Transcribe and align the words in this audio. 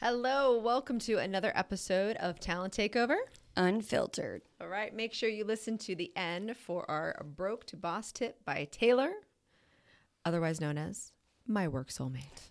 Hello, 0.00 0.58
welcome 0.58 0.98
to 0.98 1.18
another 1.18 1.52
episode 1.54 2.16
of 2.16 2.40
Talent 2.40 2.74
Takeover. 2.74 3.16
Unfiltered. 3.56 4.42
All 4.60 4.66
right, 4.68 4.94
make 4.94 5.14
sure 5.14 5.28
you 5.28 5.44
listen 5.44 5.78
to 5.78 5.94
the 5.94 6.12
end 6.16 6.56
for 6.56 6.88
our 6.90 7.24
Broke 7.36 7.64
to 7.66 7.76
Boss 7.76 8.12
tip 8.12 8.44
by 8.44 8.68
Taylor, 8.70 9.12
otherwise 10.24 10.60
known 10.60 10.76
as 10.76 11.12
My 11.46 11.68
Work 11.68 11.88
Soulmate. 11.88 12.50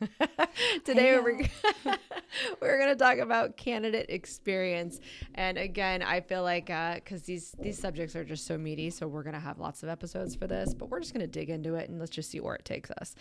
Today 0.84 1.18
we're 1.18 1.40
we're 2.60 2.78
going 2.78 2.90
to 2.90 2.96
talk 2.96 3.18
about 3.18 3.56
candidate 3.56 4.06
experience, 4.10 5.00
and 5.34 5.58
again, 5.58 6.02
I 6.02 6.20
feel 6.20 6.42
like 6.42 6.66
because 6.66 7.22
uh, 7.22 7.26
these 7.26 7.56
these 7.58 7.78
subjects 7.78 8.14
are 8.14 8.24
just 8.24 8.46
so 8.46 8.58
meaty, 8.58 8.90
so 8.90 9.08
we're 9.08 9.22
going 9.22 9.34
to 9.34 9.40
have 9.40 9.58
lots 9.58 9.82
of 9.82 9.88
episodes 9.88 10.36
for 10.36 10.46
this, 10.46 10.74
but 10.74 10.90
we're 10.90 11.00
just 11.00 11.14
going 11.14 11.26
to 11.26 11.26
dig 11.26 11.50
into 11.50 11.74
it 11.74 11.88
and 11.88 11.98
let's 11.98 12.12
just 12.12 12.30
see 12.30 12.38
where 12.38 12.54
it 12.54 12.64
takes 12.64 12.90
us. 12.92 13.16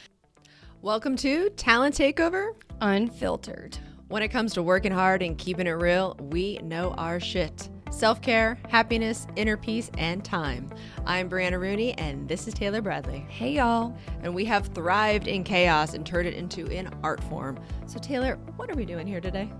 Welcome 0.83 1.15
to 1.17 1.51
Talent 1.51 1.93
Takeover 1.93 2.55
Unfiltered. 2.81 3.77
When 4.07 4.23
it 4.23 4.29
comes 4.29 4.55
to 4.55 4.63
working 4.63 4.91
hard 4.91 5.21
and 5.21 5.37
keeping 5.37 5.67
it 5.67 5.73
real, 5.73 6.17
we 6.19 6.57
know 6.63 6.95
our 6.97 7.19
shit. 7.19 7.69
Self 7.91 8.19
care, 8.19 8.57
happiness, 8.67 9.27
inner 9.35 9.57
peace, 9.57 9.91
and 9.99 10.25
time. 10.25 10.71
I'm 11.05 11.29
Brianna 11.29 11.59
Rooney, 11.59 11.93
and 11.99 12.27
this 12.27 12.47
is 12.47 12.55
Taylor 12.55 12.81
Bradley. 12.81 13.19
Hey, 13.29 13.51
y'all. 13.51 13.95
And 14.23 14.33
we 14.33 14.43
have 14.45 14.69
thrived 14.69 15.27
in 15.27 15.43
chaos 15.43 15.93
and 15.93 16.03
turned 16.03 16.27
it 16.27 16.33
into 16.33 16.65
an 16.75 16.89
art 17.03 17.23
form. 17.25 17.59
So, 17.85 17.99
Taylor, 17.99 18.37
what 18.55 18.71
are 18.71 18.75
we 18.75 18.85
doing 18.85 19.05
here 19.05 19.21
today? 19.21 19.51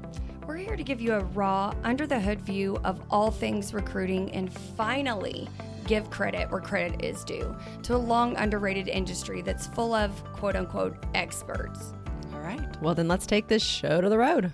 We're 0.47 0.57
here 0.57 0.75
to 0.75 0.83
give 0.83 0.99
you 0.99 1.13
a 1.13 1.23
raw, 1.23 1.71
under 1.83 2.07
the 2.07 2.19
hood 2.19 2.41
view 2.41 2.79
of 2.83 2.99
all 3.11 3.29
things 3.29 3.75
recruiting 3.75 4.31
and 4.31 4.51
finally 4.51 5.47
give 5.85 6.09
credit 6.09 6.49
where 6.51 6.61
credit 6.61 7.03
is 7.03 7.23
due 7.23 7.55
to 7.83 7.95
a 7.95 7.97
long 7.97 8.35
underrated 8.37 8.87
industry 8.87 9.41
that's 9.41 9.67
full 9.67 9.93
of 9.93 10.23
quote 10.33 10.55
unquote 10.55 10.95
experts. 11.13 11.93
All 12.33 12.39
right. 12.39 12.81
Well, 12.81 12.95
then 12.95 13.07
let's 13.07 13.25
take 13.25 13.47
this 13.47 13.63
show 13.63 14.01
to 14.01 14.09
the 14.09 14.17
road. 14.17 14.53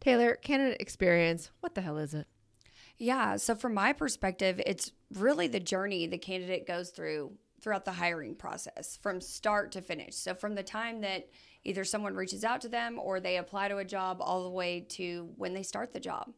Taylor, 0.00 0.34
candidate 0.36 0.80
experience, 0.80 1.50
what 1.60 1.74
the 1.74 1.80
hell 1.80 1.98
is 1.98 2.14
it? 2.14 2.26
Yeah. 2.98 3.36
So, 3.36 3.54
from 3.54 3.74
my 3.74 3.92
perspective, 3.92 4.60
it's 4.64 4.92
really 5.14 5.48
the 5.48 5.60
journey 5.60 6.06
the 6.06 6.18
candidate 6.18 6.66
goes 6.66 6.90
through 6.90 7.32
throughout 7.60 7.84
the 7.84 7.92
hiring 7.92 8.34
process 8.34 8.98
from 9.00 9.20
start 9.20 9.72
to 9.72 9.80
finish. 9.80 10.14
So, 10.14 10.34
from 10.34 10.54
the 10.54 10.62
time 10.62 11.00
that 11.00 11.28
either 11.64 11.84
someone 11.84 12.14
reaches 12.14 12.44
out 12.44 12.60
to 12.60 12.68
them 12.68 12.98
or 12.98 13.20
they 13.20 13.36
apply 13.36 13.68
to 13.68 13.78
a 13.78 13.84
job 13.84 14.18
all 14.20 14.42
the 14.42 14.50
way 14.50 14.80
to 14.90 15.30
when 15.36 15.54
they 15.54 15.62
start 15.62 15.92
the 15.92 16.00
job. 16.00 16.32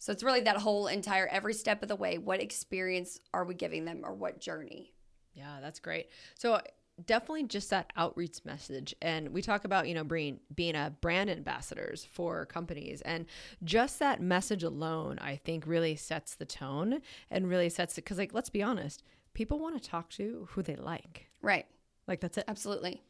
So, 0.00 0.10
it's 0.10 0.24
really 0.24 0.40
that 0.40 0.56
whole 0.56 0.88
entire 0.88 1.28
every 1.28 1.54
step 1.54 1.82
of 1.82 1.88
the 1.88 1.94
way. 1.94 2.18
What 2.18 2.42
experience 2.42 3.20
are 3.32 3.44
we 3.44 3.54
giving 3.54 3.84
them 3.84 4.00
or 4.02 4.12
what 4.12 4.40
journey? 4.40 4.92
Yeah, 5.32 5.58
that's 5.60 5.78
great. 5.78 6.08
So, 6.34 6.54
uh, 6.54 6.62
definitely 7.06 7.44
just 7.44 7.70
that 7.70 7.90
outreach 7.96 8.44
message 8.44 8.94
and 9.00 9.30
we 9.30 9.40
talk 9.40 9.64
about 9.64 9.88
you 9.88 9.94
know 9.94 10.04
being 10.04 10.38
being 10.54 10.74
a 10.74 10.92
brand 11.00 11.30
ambassadors 11.30 12.04
for 12.12 12.44
companies 12.44 13.00
and 13.06 13.24
just 13.64 13.98
that 14.00 14.20
message 14.20 14.62
alone 14.62 15.18
i 15.22 15.34
think 15.34 15.66
really 15.66 15.96
sets 15.96 16.34
the 16.34 16.44
tone 16.44 17.00
and 17.30 17.48
really 17.48 17.70
sets 17.70 17.96
it 17.96 18.04
because 18.04 18.18
like 18.18 18.34
let's 18.34 18.50
be 18.50 18.62
honest 18.62 19.02
people 19.34 19.58
want 19.58 19.80
to 19.80 19.88
talk 19.88 20.08
to 20.10 20.48
who 20.50 20.62
they 20.62 20.76
like. 20.76 21.26
Right. 21.42 21.66
Like 22.06 22.20
that's 22.20 22.38
it. 22.38 22.44
Absolutely. 22.48 23.02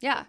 Yeah. 0.00 0.24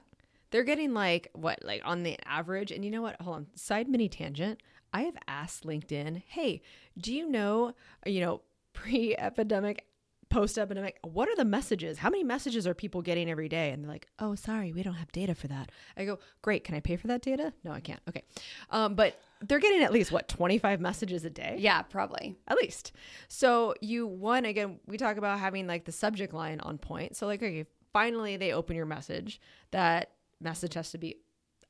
They're 0.52 0.64
getting 0.64 0.94
like 0.94 1.30
what 1.34 1.64
like 1.64 1.82
on 1.86 2.04
the 2.04 2.18
average 2.26 2.72
and 2.72 2.84
you 2.84 2.92
know 2.92 3.02
what? 3.02 3.22
Hold 3.22 3.36
on. 3.36 3.48
Side 3.56 3.90
mini 3.90 4.10
tangent 4.10 4.62
i 4.94 5.02
have 5.02 5.18
asked 5.28 5.64
linkedin 5.64 6.22
hey 6.28 6.62
do 6.98 7.14
you 7.14 7.30
know 7.30 7.74
you 8.06 8.20
know 8.20 8.42
pre-epidemic 8.74 9.88
post 10.30 10.58
epidemic, 10.58 11.00
what 11.04 11.30
are 11.30 11.36
the 11.36 11.46
messages? 11.46 11.98
How 11.98 12.10
many 12.10 12.24
messages 12.24 12.68
are 12.68 12.74
people 12.74 13.02
getting 13.02 13.30
every 13.30 13.50
day? 13.50 13.72
And 13.72 13.84
they're 13.84 13.92
like, 13.92 14.08
oh, 14.20 14.36
sorry, 14.36 14.72
we 14.74 14.84
don't 14.84 14.96
have 14.96 15.12
data 15.12 15.34
for 15.36 15.48
that. 15.48 15.72
I 15.96 16.06
go, 16.06 16.20
great. 16.42 16.64
Can 16.64 16.76
I 16.76 16.80
pay 16.80 16.96
for 16.96 17.08
that 17.08 17.22
data? 17.22 17.54
No, 17.64 17.72
I 17.72 17.80
can't. 17.80 18.02
Okay. 18.10 18.24
Um, 18.70 18.96
but 18.96 19.20
they're 19.42 19.60
getting 19.60 19.84
at 19.84 19.94
least 19.94 20.12
what, 20.12 20.28
25 20.28 20.82
messages 20.82 21.24
a 21.26 21.30
day? 21.30 21.58
Yeah, 21.60 21.82
probably. 21.84 22.36
At 22.48 22.58
least. 22.58 22.92
So 23.28 23.74
you, 23.82 24.08
one, 24.08 24.46
again, 24.46 24.80
we 24.86 24.98
talk 24.98 25.18
about 25.18 25.40
having 25.40 25.68
like 25.68 25.86
the 25.86 25.92
subject 25.92 26.34
line 26.34 26.60
on 26.60 26.78
point. 26.78 27.16
So, 27.16 27.26
like, 27.26 27.42
okay, 27.42 27.66
finally 27.94 28.38
they 28.38 28.52
open 28.54 28.76
your 28.76 28.86
message. 28.86 29.40
That 29.72 30.12
message 30.42 30.74
has 30.74 30.92
to 30.92 30.98
be 30.98 31.18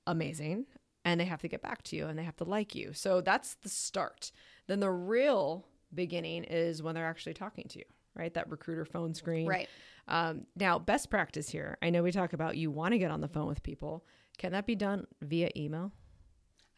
amazing 0.06 0.66
and 1.08 1.20
they 1.20 1.26
have 1.26 1.42
to 1.42 1.48
get 1.48 1.62
back 1.62 1.84
to 1.84 1.96
you 1.96 2.08
and 2.08 2.18
they 2.18 2.24
have 2.24 2.38
to 2.38 2.44
like 2.44 2.76
you. 2.76 2.94
So 2.94 3.22
that's 3.22 3.56
the 3.56 3.70
start. 3.70 4.32
Then 4.68 4.80
the 4.80 4.92
real 4.92 5.66
beginning 5.94 6.44
is 6.44 6.84
when 6.84 6.96
they're 6.96 7.08
actually 7.08 7.34
talking 7.34 7.66
to 7.70 7.80
you 7.80 7.86
right? 8.18 8.34
That 8.34 8.50
recruiter 8.50 8.86
phone 8.86 9.14
screen. 9.14 9.48
Right. 9.48 9.70
Um, 10.08 10.48
now, 10.56 10.80
best 10.80 11.10
practice 11.10 11.50
here. 11.50 11.78
I 11.82 11.90
know 11.90 12.04
we 12.04 12.12
talk 12.12 12.34
about 12.34 12.58
you 12.58 12.72
want 12.72 12.94
to 12.94 12.98
get 12.98 13.12
on 13.12 13.22
the 13.22 13.28
phone 13.28 13.48
with 13.48 13.64
people. 13.64 14.06
Can 14.38 14.52
that 14.52 14.66
be 14.66 14.76
done 14.76 15.06
via 15.22 15.50
email? 15.56 15.92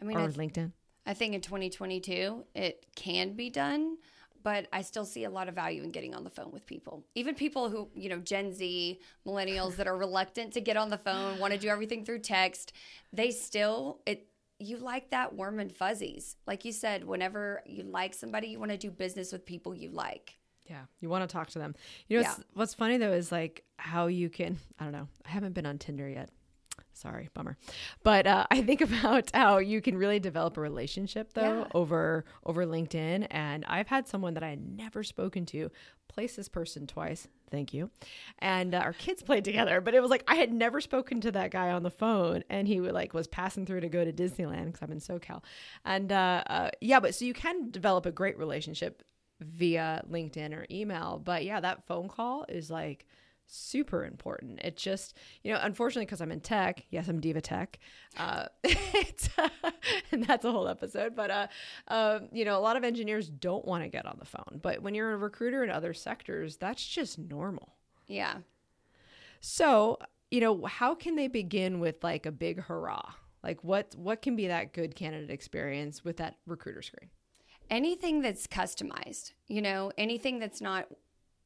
I 0.01 0.05
mean, 0.05 0.17
or 0.17 0.21
I 0.21 0.27
th- 0.27 0.37
LinkedIn. 0.37 0.71
I 1.05 1.13
think 1.13 1.33
in 1.33 1.41
2022 1.41 2.43
it 2.53 2.85
can 2.95 3.33
be 3.33 3.49
done, 3.49 3.97
but 4.43 4.67
I 4.71 4.81
still 4.81 5.05
see 5.05 5.23
a 5.23 5.29
lot 5.29 5.47
of 5.47 5.55
value 5.55 5.83
in 5.83 5.91
getting 5.91 6.13
on 6.15 6.23
the 6.23 6.29
phone 6.29 6.51
with 6.51 6.65
people. 6.65 7.05
Even 7.15 7.35
people 7.35 7.69
who, 7.69 7.89
you 7.93 8.09
know, 8.09 8.19
Gen 8.19 8.53
Z, 8.53 8.99
millennials 9.25 9.75
that 9.77 9.87
are 9.87 9.97
reluctant 9.97 10.53
to 10.53 10.61
get 10.61 10.77
on 10.77 10.89
the 10.89 10.97
phone, 10.97 11.39
want 11.39 11.53
to 11.53 11.59
do 11.59 11.67
everything 11.67 12.05
through 12.05 12.19
text, 12.19 12.73
they 13.13 13.31
still 13.31 13.99
it 14.05 14.25
you 14.59 14.77
like 14.77 15.09
that 15.11 15.33
warm 15.33 15.59
and 15.59 15.71
fuzzies. 15.71 16.35
Like 16.45 16.65
you 16.65 16.73
said, 16.73 17.05
whenever 17.05 17.63
you 17.65 17.83
like 17.83 18.13
somebody, 18.13 18.47
you 18.49 18.59
want 18.59 18.71
to 18.71 18.77
do 18.77 18.91
business 18.91 19.31
with 19.31 19.45
people 19.45 19.73
you 19.73 19.89
like. 19.89 20.35
Yeah, 20.69 20.81
you 20.99 21.09
want 21.09 21.27
to 21.27 21.33
talk 21.33 21.47
to 21.51 21.59
them. 21.59 21.75
You 22.07 22.17
know, 22.17 22.23
yeah. 22.23 22.29
what's, 22.29 22.43
what's 22.53 22.73
funny 22.73 22.97
though 22.97 23.13
is 23.13 23.31
like 23.31 23.63
how 23.77 24.07
you 24.07 24.29
can. 24.29 24.57
I 24.77 24.83
don't 24.83 24.93
know. 24.93 25.07
I 25.25 25.29
haven't 25.29 25.53
been 25.53 25.65
on 25.65 25.77
Tinder 25.77 26.07
yet. 26.07 26.29
Sorry, 26.93 27.29
bummer. 27.33 27.57
But 28.03 28.27
uh, 28.27 28.45
I 28.51 28.61
think 28.61 28.81
about 28.89 29.31
how 29.33 29.57
you 29.57 29.81
can 29.81 29.97
really 29.97 30.19
develop 30.19 30.57
a 30.57 30.61
relationship 30.61 31.33
though 31.33 31.59
yeah. 31.59 31.67
over 31.73 32.25
over 32.45 32.65
LinkedIn. 32.65 33.27
And 33.31 33.65
I've 33.65 33.87
had 33.87 34.07
someone 34.07 34.33
that 34.33 34.43
I 34.43 34.49
had 34.49 34.77
never 34.77 35.03
spoken 35.03 35.45
to 35.47 35.71
place 36.07 36.35
this 36.35 36.49
person 36.49 36.87
twice. 36.87 37.27
Thank 37.51 37.73
you. 37.73 37.89
And 38.39 38.75
uh, 38.75 38.79
our 38.79 38.93
kids 38.93 39.23
played 39.23 39.45
together, 39.45 39.81
but 39.81 39.95
it 39.95 40.01
was 40.01 40.11
like 40.11 40.23
I 40.27 40.35
had 40.35 40.51
never 40.51 40.81
spoken 40.81 41.21
to 41.21 41.31
that 41.31 41.51
guy 41.51 41.71
on 41.71 41.83
the 41.83 41.89
phone, 41.89 42.43
and 42.49 42.67
he 42.67 42.79
would, 42.79 42.91
like 42.91 43.13
was 43.13 43.27
passing 43.27 43.65
through 43.65 43.81
to 43.81 43.89
go 43.89 44.03
to 44.03 44.11
Disneyland 44.11 44.67
because 44.67 44.81
I'm 44.81 44.91
in 44.91 44.99
SoCal. 44.99 45.43
And 45.85 46.11
uh, 46.11 46.43
uh, 46.47 46.69
yeah, 46.81 46.99
but 46.99 47.15
so 47.15 47.25
you 47.25 47.33
can 47.33 47.71
develop 47.71 48.05
a 48.05 48.11
great 48.11 48.37
relationship 48.37 49.03
via 49.39 50.03
LinkedIn 50.09 50.53
or 50.53 50.65
email. 50.69 51.21
But 51.23 51.45
yeah, 51.45 51.59
that 51.59 51.85
phone 51.87 52.09
call 52.09 52.45
is 52.49 52.69
like 52.69 53.05
super 53.49 54.05
important. 54.05 54.59
It 54.63 54.77
just, 54.77 55.15
you 55.43 55.53
know, 55.53 55.59
unfortunately, 55.61 56.05
because 56.05 56.21
I'm 56.21 56.31
in 56.31 56.39
tech, 56.39 56.85
yes, 56.89 57.07
I'm 57.07 57.19
Diva 57.19 57.41
Tech, 57.41 57.79
uh, 58.17 58.45
and 60.11 60.23
that's 60.23 60.45
a 60.45 60.51
whole 60.51 60.67
episode. 60.67 61.15
But, 61.15 61.31
uh, 61.31 61.47
uh, 61.87 62.19
you 62.31 62.45
know, 62.45 62.57
a 62.57 62.61
lot 62.61 62.77
of 62.77 62.83
engineers 62.83 63.29
don't 63.29 63.65
want 63.65 63.83
to 63.83 63.89
get 63.89 64.05
on 64.05 64.17
the 64.19 64.25
phone. 64.25 64.59
But 64.61 64.81
when 64.81 64.95
you're 64.95 65.13
a 65.13 65.17
recruiter 65.17 65.63
in 65.63 65.69
other 65.69 65.93
sectors, 65.93 66.57
that's 66.57 66.85
just 66.85 67.17
normal. 67.19 67.75
Yeah. 68.07 68.37
So, 69.41 69.99
you 70.31 70.41
know, 70.41 70.65
how 70.65 70.95
can 70.95 71.15
they 71.15 71.27
begin 71.27 71.79
with 71.79 72.03
like 72.03 72.25
a 72.25 72.31
big 72.31 72.61
hurrah? 72.61 73.13
Like 73.43 73.63
what 73.63 73.95
what 73.95 74.21
can 74.21 74.35
be 74.35 74.47
that 74.47 74.73
good 74.73 74.95
candidate 74.95 75.29
experience 75.29 76.03
with 76.03 76.17
that 76.17 76.35
recruiter 76.45 76.81
screen? 76.81 77.09
anything 77.69 78.21
that's 78.21 78.47
customized, 78.47 79.33
you 79.47 79.61
know, 79.61 79.91
anything 79.97 80.39
that's 80.39 80.61
not 80.61 80.87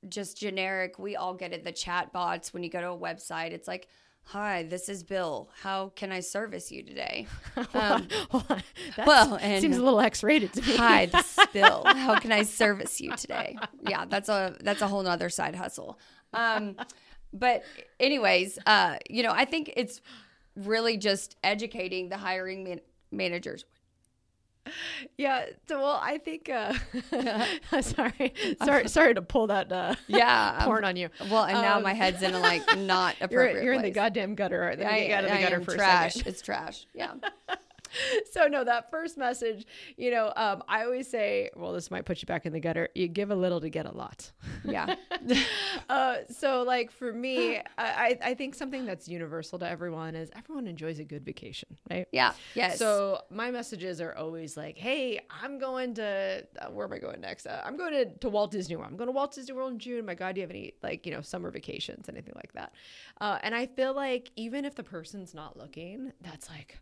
just 0.09 0.37
generic. 0.37 0.99
We 0.99 1.15
all 1.15 1.33
get 1.33 1.53
it. 1.53 1.63
The 1.63 1.71
chat 1.71 2.11
bots, 2.11 2.53
when 2.53 2.63
you 2.63 2.69
go 2.69 2.81
to 2.81 2.89
a 2.91 2.97
website, 2.97 3.51
it's 3.51 3.67
like, 3.67 3.87
Hi, 4.27 4.63
this 4.63 4.87
is 4.87 5.03
Bill. 5.03 5.49
How 5.61 5.89
can 5.89 6.11
I 6.11 6.21
service 6.21 6.71
you 6.71 6.83
today? 6.83 7.27
Um, 7.73 8.07
well, 9.05 9.35
and 9.41 9.61
seems 9.61 9.77
a 9.77 9.83
little 9.83 9.99
X-rated 9.99 10.53
to 10.53 10.61
me. 10.61 10.77
Hi, 10.77 11.07
this 11.07 11.37
is 11.37 11.47
Bill. 11.53 11.83
How 11.85 12.17
can 12.19 12.31
I 12.31 12.43
service 12.43 13.01
you 13.01 13.15
today? 13.15 13.57
Yeah, 13.87 14.05
that's 14.05 14.29
a 14.29 14.55
that's 14.61 14.81
a 14.81 14.87
whole 14.87 15.03
nother 15.03 15.29
side 15.29 15.55
hustle. 15.55 15.99
Um, 16.33 16.75
but 17.33 17.63
anyways, 17.99 18.59
uh, 18.65 18.97
you 19.09 19.23
know, 19.23 19.31
I 19.31 19.45
think 19.45 19.73
it's 19.75 20.01
really 20.55 20.97
just 20.97 21.35
educating 21.43 22.09
the 22.09 22.17
hiring 22.17 22.63
man- 22.63 22.81
managers 23.11 23.65
yeah 25.17 25.45
so 25.67 25.79
well 25.79 25.99
i 26.01 26.17
think 26.17 26.49
uh 26.49 26.73
sorry 27.81 28.33
sorry 28.63 28.87
sorry 28.87 29.13
to 29.13 29.21
pull 29.21 29.47
that 29.47 29.71
uh 29.71 29.95
yeah 30.07 30.63
porn 30.65 30.83
um, 30.83 30.89
on 30.89 30.95
you. 30.95 31.09
Well 31.29 31.43
and 31.43 31.61
now 31.61 31.77
um, 31.77 31.83
my 31.83 31.93
head's 31.93 32.21
in 32.21 32.33
a 32.33 32.39
like 32.39 32.77
not 32.77 33.15
appropriate 33.21 33.53
you're, 33.55 33.63
you're 33.63 33.73
in 33.73 33.81
the 33.81 33.91
goddamn 33.91 34.35
gutter 34.35 34.75
let 34.77 34.79
me 34.79 35.07
get 35.07 35.23
out 35.23 35.31
of 35.31 35.37
the 35.37 35.43
gutter 35.43 35.61
for 35.61 35.75
trash 35.75 36.25
it's 36.25 36.41
trash 36.41 36.85
yeah 36.93 37.13
so 38.31 38.47
no, 38.47 38.63
that 38.63 38.89
first 38.91 39.17
message, 39.17 39.65
you 39.97 40.11
know, 40.11 40.33
um, 40.35 40.63
I 40.67 40.83
always 40.83 41.09
say, 41.09 41.49
well, 41.55 41.73
this 41.73 41.91
might 41.91 42.05
put 42.05 42.21
you 42.21 42.25
back 42.25 42.45
in 42.45 42.53
the 42.53 42.59
gutter. 42.59 42.89
You 42.95 43.07
give 43.07 43.31
a 43.31 43.35
little 43.35 43.61
to 43.61 43.69
get 43.69 43.85
a 43.85 43.95
lot. 43.95 44.31
Yeah. 44.63 44.95
uh, 45.89 46.17
so 46.29 46.63
like 46.63 46.91
for 46.91 47.11
me, 47.11 47.59
I, 47.77 48.17
I 48.23 48.33
think 48.33 48.55
something 48.55 48.85
that's 48.85 49.07
universal 49.07 49.59
to 49.59 49.69
everyone 49.69 50.15
is 50.15 50.29
everyone 50.35 50.67
enjoys 50.67 50.99
a 50.99 51.03
good 51.03 51.25
vacation, 51.25 51.69
right? 51.89 52.07
Yeah. 52.11 52.33
Yes. 52.55 52.79
So 52.79 53.21
my 53.29 53.51
messages 53.51 54.01
are 54.01 54.15
always 54.15 54.57
like, 54.57 54.77
hey, 54.77 55.19
I'm 55.41 55.59
going 55.59 55.95
to 55.95 56.45
uh, 56.59 56.67
where 56.67 56.85
am 56.85 56.93
I 56.93 56.99
going 56.99 57.21
next? 57.21 57.45
Uh, 57.45 57.61
I'm 57.63 57.77
going 57.77 57.93
to, 57.93 58.05
to 58.05 58.29
Walt 58.29 58.51
Disney 58.51 58.75
World. 58.75 58.89
I'm 58.91 58.97
going 58.97 59.07
to 59.07 59.13
Walt 59.13 59.33
Disney 59.33 59.53
World 59.53 59.73
in 59.73 59.79
June. 59.79 60.05
My 60.05 60.15
God, 60.15 60.35
do 60.35 60.41
you 60.41 60.43
have 60.43 60.51
any 60.51 60.73
like 60.81 61.05
you 61.05 61.11
know 61.11 61.21
summer 61.21 61.51
vacations, 61.51 62.09
anything 62.09 62.33
like 62.35 62.53
that? 62.53 62.73
Uh, 63.19 63.39
and 63.41 63.53
I 63.55 63.67
feel 63.67 63.93
like 63.93 64.31
even 64.35 64.65
if 64.65 64.75
the 64.75 64.83
person's 64.83 65.33
not 65.33 65.57
looking, 65.57 66.11
that's 66.21 66.49
like 66.49 66.79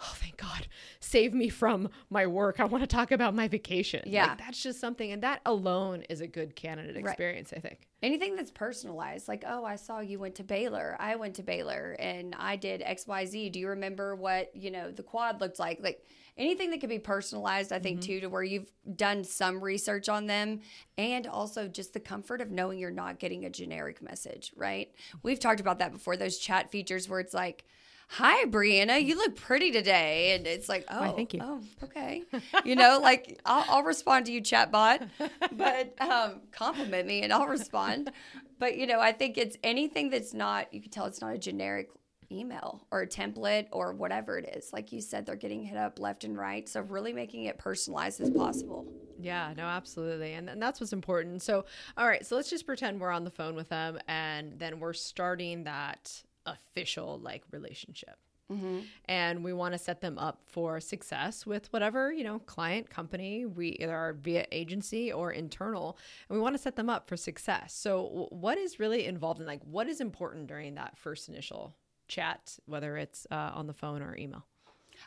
oh, 0.00 0.14
thank 0.16 0.36
God, 0.36 0.66
save 1.00 1.34
me 1.34 1.48
from 1.48 1.88
my 2.10 2.26
work. 2.26 2.60
I 2.60 2.64
want 2.64 2.82
to 2.82 2.86
talk 2.86 3.12
about 3.12 3.34
my 3.34 3.48
vacation. 3.48 4.02
Yeah. 4.06 4.28
Like, 4.28 4.38
that's 4.38 4.62
just 4.62 4.80
something. 4.80 5.12
And 5.12 5.22
that 5.22 5.40
alone 5.46 6.02
is 6.08 6.20
a 6.20 6.26
good 6.26 6.56
candidate 6.56 6.96
experience, 6.96 7.52
I 7.56 7.60
think. 7.60 7.88
Anything 8.02 8.36
that's 8.36 8.50
personalized, 8.50 9.28
like, 9.28 9.44
oh, 9.46 9.64
I 9.64 9.76
saw 9.76 10.00
you 10.00 10.18
went 10.18 10.34
to 10.36 10.44
Baylor. 10.44 10.96
I 10.98 11.16
went 11.16 11.36
to 11.36 11.42
Baylor 11.42 11.96
and 11.98 12.34
I 12.38 12.56
did 12.56 12.82
XYZ. 12.82 13.52
Do 13.52 13.60
you 13.60 13.68
remember 13.68 14.14
what, 14.14 14.54
you 14.54 14.70
know, 14.70 14.90
the 14.90 15.02
quad 15.02 15.40
looked 15.40 15.58
like? 15.58 15.80
Like, 15.82 16.04
anything 16.36 16.70
that 16.70 16.80
could 16.80 16.90
be 16.90 16.98
personalized, 16.98 17.72
I 17.72 17.78
think, 17.78 18.00
mm-hmm. 18.00 18.06
too, 18.06 18.20
to 18.20 18.26
where 18.28 18.42
you've 18.42 18.70
done 18.96 19.24
some 19.24 19.62
research 19.62 20.08
on 20.08 20.26
them 20.26 20.60
and 20.98 21.26
also 21.26 21.68
just 21.68 21.92
the 21.92 22.00
comfort 22.00 22.40
of 22.40 22.50
knowing 22.50 22.78
you're 22.78 22.90
not 22.90 23.18
getting 23.18 23.44
a 23.44 23.50
generic 23.50 24.02
message, 24.02 24.52
right? 24.56 24.92
We've 25.22 25.40
talked 25.40 25.60
about 25.60 25.78
that 25.78 25.92
before, 25.92 26.16
those 26.16 26.38
chat 26.38 26.70
features 26.70 27.08
where 27.08 27.20
it's 27.20 27.34
like, 27.34 27.64
hi 28.08 28.44
brianna 28.46 29.04
you 29.04 29.16
look 29.16 29.36
pretty 29.36 29.70
today. 29.72 30.34
And 30.34 30.46
it's 30.46 30.68
like 30.68 30.84
oh 30.88 31.00
Why, 31.00 31.12
thank 31.12 31.34
you. 31.34 31.40
oh 31.42 31.60
okay. 31.82 32.22
You 32.64 32.76
know 32.76 32.98
like 33.02 33.40
I'll, 33.44 33.64
I'll 33.68 33.82
respond 33.82 34.26
to 34.26 34.32
you 34.32 34.40
chatbot. 34.42 35.08
But 35.52 35.94
um, 36.00 36.42
compliment 36.52 37.06
me 37.06 37.22
and 37.22 37.32
i'll 37.32 37.46
respond. 37.46 38.10
But 38.58 38.76
you 38.76 38.86
know 38.86 39.00
i 39.00 39.12
think 39.12 39.36
it's 39.38 39.56
anything 39.62 40.10
that's 40.10 40.32
not 40.34 40.72
you 40.72 40.80
can 40.80 40.90
tell 40.90 41.06
it's 41.06 41.20
not 41.20 41.34
a 41.34 41.38
generic 41.38 41.90
email 42.32 42.86
or 42.90 43.02
a 43.02 43.06
template 43.06 43.66
or 43.70 43.92
whatever 43.92 44.38
it 44.38 44.56
is. 44.56 44.72
Like 44.72 44.92
you 44.92 45.00
said 45.00 45.26
they're 45.26 45.36
getting 45.36 45.62
hit 45.62 45.76
up 45.76 45.98
left 45.98 46.24
and 46.24 46.36
right. 46.36 46.68
So 46.68 46.80
really 46.80 47.12
making 47.12 47.44
it 47.44 47.58
personalized 47.58 48.20
as 48.20 48.30
possible. 48.30 48.86
Yeah 49.20 49.52
no 49.56 49.64
absolutely. 49.64 50.32
And, 50.32 50.48
and 50.48 50.60
that's 50.60 50.80
what's 50.80 50.92
important. 50.92 51.42
So 51.42 51.64
all 51.96 52.06
right 52.06 52.24
so 52.24 52.36
let's 52.36 52.50
just 52.50 52.66
pretend 52.66 53.00
we're 53.00 53.10
on 53.10 53.24
the 53.24 53.30
phone 53.30 53.54
with 53.54 53.68
them 53.68 53.98
and 54.08 54.58
then 54.58 54.80
we're 54.80 54.92
starting 54.94 55.64
that 55.64 56.22
official 56.46 57.18
like 57.18 57.42
relationship. 57.50 58.16
Mm-hmm. 58.52 58.80
And 59.06 59.42
we 59.42 59.52
want 59.54 59.72
to 59.72 59.78
set 59.78 60.02
them 60.02 60.18
up 60.18 60.42
for 60.46 60.78
success 60.78 61.46
with 61.46 61.72
whatever, 61.72 62.12
you 62.12 62.24
know, 62.24 62.40
client, 62.40 62.90
company, 62.90 63.46
we 63.46 63.68
either 63.80 63.96
are 63.96 64.12
via 64.12 64.46
agency 64.52 65.10
or 65.12 65.32
internal, 65.32 65.96
and 66.28 66.36
we 66.36 66.42
want 66.42 66.54
to 66.54 66.60
set 66.60 66.76
them 66.76 66.90
up 66.90 67.08
for 67.08 67.16
success. 67.16 67.72
So, 67.72 68.28
what 68.30 68.58
is 68.58 68.78
really 68.78 69.06
involved 69.06 69.40
in 69.40 69.46
like 69.46 69.62
what 69.64 69.88
is 69.88 70.00
important 70.00 70.46
during 70.46 70.74
that 70.74 70.98
first 70.98 71.28
initial 71.28 71.74
chat, 72.06 72.58
whether 72.66 72.98
it's 72.98 73.26
uh, 73.30 73.52
on 73.54 73.66
the 73.66 73.72
phone 73.72 74.02
or 74.02 74.14
email? 74.16 74.44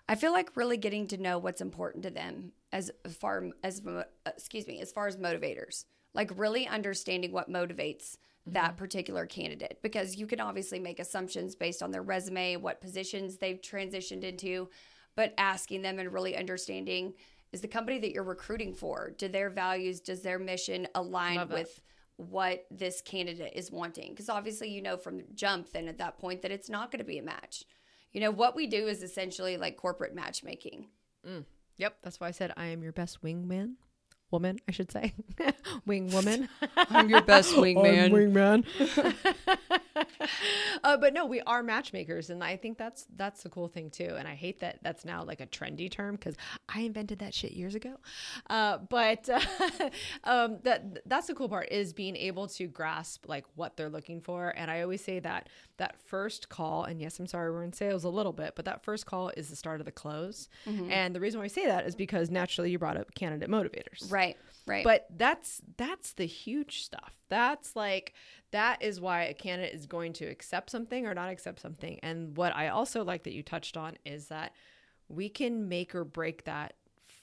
I 0.10 0.16
feel 0.16 0.32
like 0.32 0.56
really 0.56 0.78
getting 0.78 1.08
to 1.08 1.18
know 1.18 1.38
what's 1.38 1.62
important 1.62 2.04
to 2.04 2.10
them 2.10 2.52
as 2.72 2.92
far 3.08 3.50
as 3.64 3.82
uh, 3.86 4.04
excuse 4.26 4.68
me, 4.68 4.82
as 4.82 4.92
far 4.92 5.08
as 5.08 5.18
motivators. 5.18 5.86
Like 6.14 6.32
really 6.36 6.68
understanding 6.68 7.32
what 7.32 7.52
motivates 7.52 8.18
that 8.48 8.72
mm-hmm. 8.72 8.78
particular 8.78 9.26
candidate 9.26 9.80
because 9.82 10.16
you 10.16 10.26
can 10.26 10.40
obviously 10.40 10.80
make 10.80 11.00
assumptions 11.00 11.56
based 11.56 11.84
on 11.84 11.92
their 11.92 12.02
resume, 12.02 12.56
what 12.56 12.82
positions 12.82 13.38
they've 13.38 13.62
transitioned 13.62 14.24
into, 14.24 14.70
but 15.16 15.34
asking 15.38 15.82
them 15.82 16.00
and 16.00 16.14
really 16.14 16.36
understanding 16.36 17.14
is 17.52 17.62
the 17.62 17.68
company 17.68 18.00
that 18.00 18.12
you're 18.12 18.24
recruiting 18.24 18.74
for, 18.74 19.14
do 19.18 19.28
their 19.28 19.50
values, 19.50 20.00
does 20.00 20.22
their 20.22 20.40
mission 20.40 20.88
align 20.96 21.48
with 21.50 21.82
what 22.18 22.66
this 22.72 23.02
candidate 23.02 23.54
is 23.56 23.72
wanting? 23.72 24.12
Because 24.12 24.30
obviously, 24.30 24.70
you 24.70 24.82
know 24.82 24.98
from 24.98 25.22
jump 25.34 25.72
then 25.72 25.88
at 25.88 25.98
that 26.00 26.18
point 26.18 26.42
that 26.42 26.52
it's 26.52 26.70
not 26.70 26.92
going 26.92 27.00
to 27.00 27.06
be 27.06 27.20
a 27.20 27.24
match. 27.24 27.64
You 28.12 28.22
know, 28.22 28.32
what 28.32 28.56
we 28.56 28.68
do 28.68 28.88
is 28.88 29.04
essentially 29.04 29.58
like 29.58 29.78
corporate 29.78 30.16
matchmaking. 30.16 30.88
Mm. 31.26 31.46
Yep. 31.78 31.98
That's 32.02 32.20
why 32.20 32.28
I 32.28 32.32
said 32.32 32.54
I 32.58 32.68
am 32.68 32.82
your 32.82 32.92
best 32.92 33.22
wingman 33.22 33.76
woman, 34.32 34.60
I 34.68 34.72
should 34.72 34.92
say, 34.92 35.14
wing 35.86 36.12
woman. 36.12 36.50
I'm 36.78 37.10
your 37.10 37.22
best 37.22 37.54
wingman. 37.56 38.12
wingman. 38.12 38.66
uh, 40.84 40.98
but 40.98 41.14
no, 41.14 41.26
we 41.26 41.42
are 41.42 41.64
matchmakers, 41.64 42.30
and 42.30 42.44
I 42.44 42.58
think 42.58 42.78
that's 42.78 43.06
that's 43.16 43.44
the 43.44 43.50
cool 43.50 43.68
thing 43.68 43.90
too. 43.90 44.16
And 44.18 44.28
I 44.28 44.36
hate 44.36 44.60
that 44.60 44.80
that's 44.82 45.06
now 45.06 45.24
like 45.24 45.40
a 45.40 45.48
trendy 45.48 45.90
term 45.90 46.16
because 46.16 46.36
I 46.68 46.82
invented 46.82 47.20
that 47.20 47.34
shit 47.34 47.54
years 47.54 47.76
ago. 47.76 47.96
Uh, 48.50 48.80
but 48.90 49.30
uh, 49.30 49.40
um, 50.24 50.60
that 50.64 51.08
that's 51.08 51.28
the 51.28 51.34
cool 51.34 51.50
part 51.50 51.70
is 51.72 51.94
being 51.94 52.16
able 52.16 52.48
to 52.48 52.68
grasp 52.68 53.28
like 53.28 53.46
what 53.56 53.78
they're 53.78 53.90
looking 53.90 54.22
for. 54.22 54.54
And 54.56 54.70
I 54.70 54.82
always 54.82 55.04
say 55.04 55.20
that 55.20 55.50
that 55.78 55.96
first 56.02 56.50
call, 56.50 56.84
and 56.84 57.00
yes, 57.00 57.20
I'm 57.20 57.28
sorry, 57.28 57.52
we're 57.52 57.64
in 57.64 57.74
sales 57.74 58.04
a 58.04 58.10
little 58.10 58.34
bit, 58.34 58.54
but 58.56 58.66
that 58.66 58.84
first 58.84 59.06
call 59.06 59.30
is 59.38 59.50
the 59.50 59.56
start 59.56 59.80
of 59.80 59.86
the 59.86 59.92
close. 59.92 60.50
Mm-hmm. 60.66 60.92
And 60.92 61.16
the 61.16 61.20
reason 61.20 61.40
why 61.40 61.46
I 61.46 61.50
say 61.50 61.68
that 61.68 61.86
is 61.86 61.96
because 61.96 62.30
naturally 62.30 62.72
you 62.72 62.80
brought 62.80 62.98
up 62.98 63.14
candidate 63.14 63.50
motivators. 63.50 64.12
Right. 64.12 64.17
Right. 64.18 64.38
Right. 64.66 64.84
But 64.84 65.08
that's 65.16 65.62
that's 65.78 66.14
the 66.14 66.26
huge 66.26 66.84
stuff. 66.84 67.14
That's 67.30 67.76
like 67.76 68.14
that 68.52 68.82
is 68.82 69.00
why 69.00 69.24
a 69.24 69.34
candidate 69.34 69.74
is 69.74 69.86
going 69.86 70.12
to 70.14 70.26
accept 70.26 70.70
something 70.70 71.06
or 71.06 71.14
not 71.14 71.30
accept 71.30 71.62
something. 71.62 72.00
And 72.04 72.36
what 72.36 72.54
I 72.56 72.68
also 72.70 73.04
like 73.04 73.24
that 73.24 73.34
you 73.34 73.44
touched 73.44 73.78
on 73.78 73.98
is 74.06 74.28
that 74.28 74.52
we 75.08 75.30
can 75.30 75.70
make 75.70 75.96
or 75.96 76.04
break 76.04 76.44
that 76.46 76.74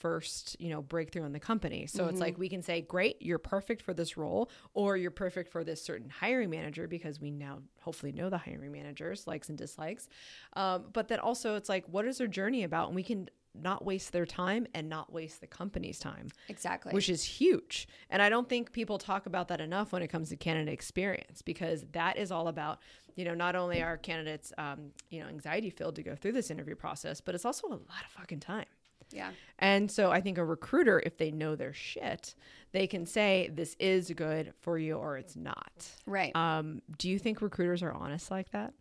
first, 0.00 0.56
you 0.60 0.68
know, 0.68 0.82
breakthrough 0.82 1.24
in 1.24 1.32
the 1.32 1.40
company. 1.40 1.86
So 1.86 2.02
mm-hmm. 2.02 2.10
it's 2.10 2.20
like 2.20 2.38
we 2.38 2.48
can 2.48 2.62
say, 2.62 2.82
"Great, 2.82 3.20
you're 3.20 3.38
perfect 3.38 3.82
for 3.82 3.94
this 3.94 4.16
role," 4.16 4.50
or 4.74 4.96
"You're 4.96 5.10
perfect 5.10 5.50
for 5.50 5.64
this 5.64 5.82
certain 5.82 6.10
hiring 6.10 6.50
manager," 6.50 6.86
because 6.86 7.20
we 7.20 7.30
now 7.30 7.60
hopefully 7.80 8.12
know 8.12 8.30
the 8.30 8.38
hiring 8.38 8.72
managers 8.72 9.26
likes 9.26 9.48
and 9.48 9.56
dislikes. 9.56 10.08
Um, 10.54 10.84
but 10.92 11.08
then 11.08 11.20
also, 11.20 11.56
it's 11.56 11.68
like, 11.68 11.86
what 11.88 12.06
is 12.06 12.18
their 12.18 12.26
journey 12.26 12.64
about, 12.64 12.88
and 12.88 12.96
we 12.96 13.02
can 13.02 13.28
not 13.54 13.84
waste 13.84 14.12
their 14.12 14.26
time 14.26 14.66
and 14.74 14.88
not 14.88 15.12
waste 15.12 15.40
the 15.40 15.46
company's 15.46 15.98
time. 15.98 16.28
Exactly. 16.48 16.92
Which 16.92 17.08
is 17.08 17.24
huge. 17.24 17.88
And 18.10 18.20
I 18.20 18.28
don't 18.28 18.48
think 18.48 18.72
people 18.72 18.98
talk 18.98 19.26
about 19.26 19.48
that 19.48 19.60
enough 19.60 19.92
when 19.92 20.02
it 20.02 20.08
comes 20.08 20.28
to 20.30 20.36
candidate 20.36 20.74
experience 20.74 21.42
because 21.42 21.84
that 21.92 22.16
is 22.16 22.30
all 22.30 22.48
about, 22.48 22.80
you 23.14 23.24
know, 23.24 23.34
not 23.34 23.54
only 23.56 23.82
are 23.82 23.96
candidates, 23.96 24.52
um, 24.58 24.90
you 25.10 25.20
know, 25.20 25.28
anxiety 25.28 25.70
filled 25.70 25.96
to 25.96 26.02
go 26.02 26.14
through 26.14 26.32
this 26.32 26.50
interview 26.50 26.74
process, 26.74 27.20
but 27.20 27.34
it's 27.34 27.44
also 27.44 27.68
a 27.68 27.70
lot 27.70 28.04
of 28.04 28.10
fucking 28.18 28.40
time. 28.40 28.66
Yeah. 29.12 29.30
And 29.58 29.90
so 29.90 30.10
I 30.10 30.20
think 30.20 30.38
a 30.38 30.44
recruiter, 30.44 31.00
if 31.04 31.16
they 31.18 31.30
know 31.30 31.54
their 31.56 31.72
shit, 31.72 32.34
they 32.72 32.86
can 32.86 33.06
say 33.06 33.50
this 33.52 33.76
is 33.78 34.10
good 34.10 34.52
for 34.60 34.78
you 34.78 34.94
or 34.94 35.16
it's 35.16 35.36
not. 35.36 35.88
Right. 36.06 36.34
Um, 36.34 36.82
do 36.98 37.08
you 37.08 37.18
think 37.18 37.40
recruiters 37.40 37.82
are 37.82 37.92
honest 37.92 38.30
like 38.30 38.50
that? 38.50 38.74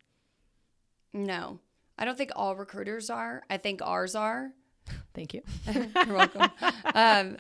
No. 1.13 1.59
I 1.97 2.05
don't 2.05 2.17
think 2.17 2.31
all 2.35 2.55
recruiters 2.55 3.09
are. 3.09 3.43
I 3.49 3.57
think 3.57 3.81
ours 3.83 4.15
are. 4.15 4.51
Thank 5.13 5.33
you. 5.33 5.41
You're 5.73 6.15
welcome. 6.15 6.49
Um, 6.95 7.37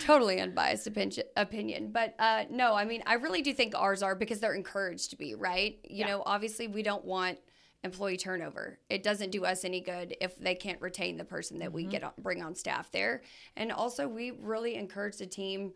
totally 0.00 0.40
unbiased 0.40 0.86
opinion, 0.86 1.26
opinion. 1.36 1.90
But 1.90 2.14
uh, 2.18 2.44
no, 2.50 2.74
I 2.74 2.84
mean, 2.84 3.02
I 3.06 3.14
really 3.14 3.42
do 3.42 3.52
think 3.52 3.74
ours 3.74 4.02
are 4.02 4.14
because 4.14 4.40
they're 4.40 4.54
encouraged 4.54 5.10
to 5.10 5.16
be, 5.16 5.34
right? 5.34 5.78
You 5.84 6.00
yeah. 6.00 6.06
know, 6.08 6.22
obviously, 6.26 6.68
we 6.68 6.82
don't 6.82 7.04
want 7.04 7.38
employee 7.82 8.16
turnover. 8.16 8.78
It 8.88 9.02
doesn't 9.02 9.30
do 9.30 9.44
us 9.44 9.64
any 9.64 9.80
good 9.80 10.16
if 10.20 10.38
they 10.38 10.54
can't 10.54 10.80
retain 10.80 11.16
the 11.16 11.24
person 11.24 11.58
that 11.58 11.66
mm-hmm. 11.66 11.76
we 11.76 11.84
get 11.84 12.02
on, 12.02 12.12
bring 12.18 12.42
on 12.42 12.54
staff 12.54 12.90
there. 12.90 13.22
And 13.56 13.70
also, 13.70 14.08
we 14.08 14.32
really 14.32 14.74
encourage 14.74 15.18
the 15.18 15.26
team. 15.26 15.72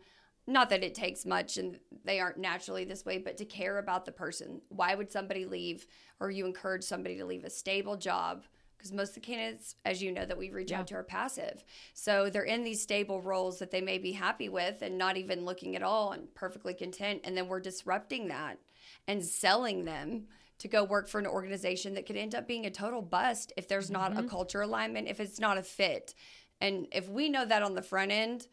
Not 0.47 0.71
that 0.71 0.83
it 0.83 0.95
takes 0.95 1.27
much 1.27 1.57
and 1.57 1.79
they 2.03 2.19
aren't 2.19 2.39
naturally 2.39 2.83
this 2.83 3.05
way, 3.05 3.19
but 3.19 3.37
to 3.37 3.45
care 3.45 3.77
about 3.77 4.05
the 4.05 4.11
person. 4.11 4.61
Why 4.69 4.95
would 4.95 5.11
somebody 5.11 5.45
leave, 5.45 5.85
or 6.19 6.31
you 6.31 6.47
encourage 6.47 6.83
somebody 6.83 7.17
to 7.17 7.25
leave 7.25 7.43
a 7.43 7.51
stable 7.51 7.95
job? 7.95 8.45
Because 8.79 8.93
most 8.93 9.09
of 9.09 9.15
the 9.15 9.19
candidates, 9.19 9.75
as 9.83 10.01
you 10.01 10.09
know, 10.09 10.25
that 10.25 10.37
we 10.37 10.51
reach 10.51 10.71
yeah. 10.71 10.79
out 10.79 10.87
to 10.87 10.95
are 10.95 11.03
passive. 11.03 11.65
So 11.93 12.29
they're 12.29 12.43
in 12.43 12.63
these 12.63 12.81
stable 12.81 13.21
roles 13.21 13.59
that 13.59 13.71
they 13.71 13.81
may 13.81 13.97
be 13.97 14.13
happy 14.13 14.47
with 14.47 14.81
and 14.81 14.97
not 14.97 15.17
even 15.17 15.43
looking 15.43 15.75
at 15.75 15.83
all 15.83 16.13
and 16.13 16.33
perfectly 16.33 16.73
content. 16.73 17.21
And 17.25 17.35
then 17.35 17.49
we're 17.49 17.59
disrupting 17.59 18.29
that 18.29 18.57
and 19.05 19.23
selling 19.23 19.83
them 19.83 20.27
to 20.59 20.69
go 20.69 20.85
work 20.85 21.09
for 21.09 21.19
an 21.19 21.27
organization 21.27 21.93
that 21.95 22.05
could 22.05 22.15
end 22.15 22.33
up 22.33 22.47
being 22.47 22.65
a 22.65 22.71
total 22.71 23.01
bust 23.01 23.51
if 23.57 23.67
there's 23.67 23.91
not 23.91 24.11
mm-hmm. 24.11 24.25
a 24.25 24.29
culture 24.29 24.61
alignment, 24.61 25.09
if 25.09 25.19
it's 25.19 25.39
not 25.39 25.57
a 25.57 25.63
fit. 25.63 26.15
And 26.61 26.87
if 26.93 27.09
we 27.09 27.27
know 27.27 27.45
that 27.45 27.63
on 27.63 27.75
the 27.75 27.81
front 27.81 28.11
end, 28.11 28.47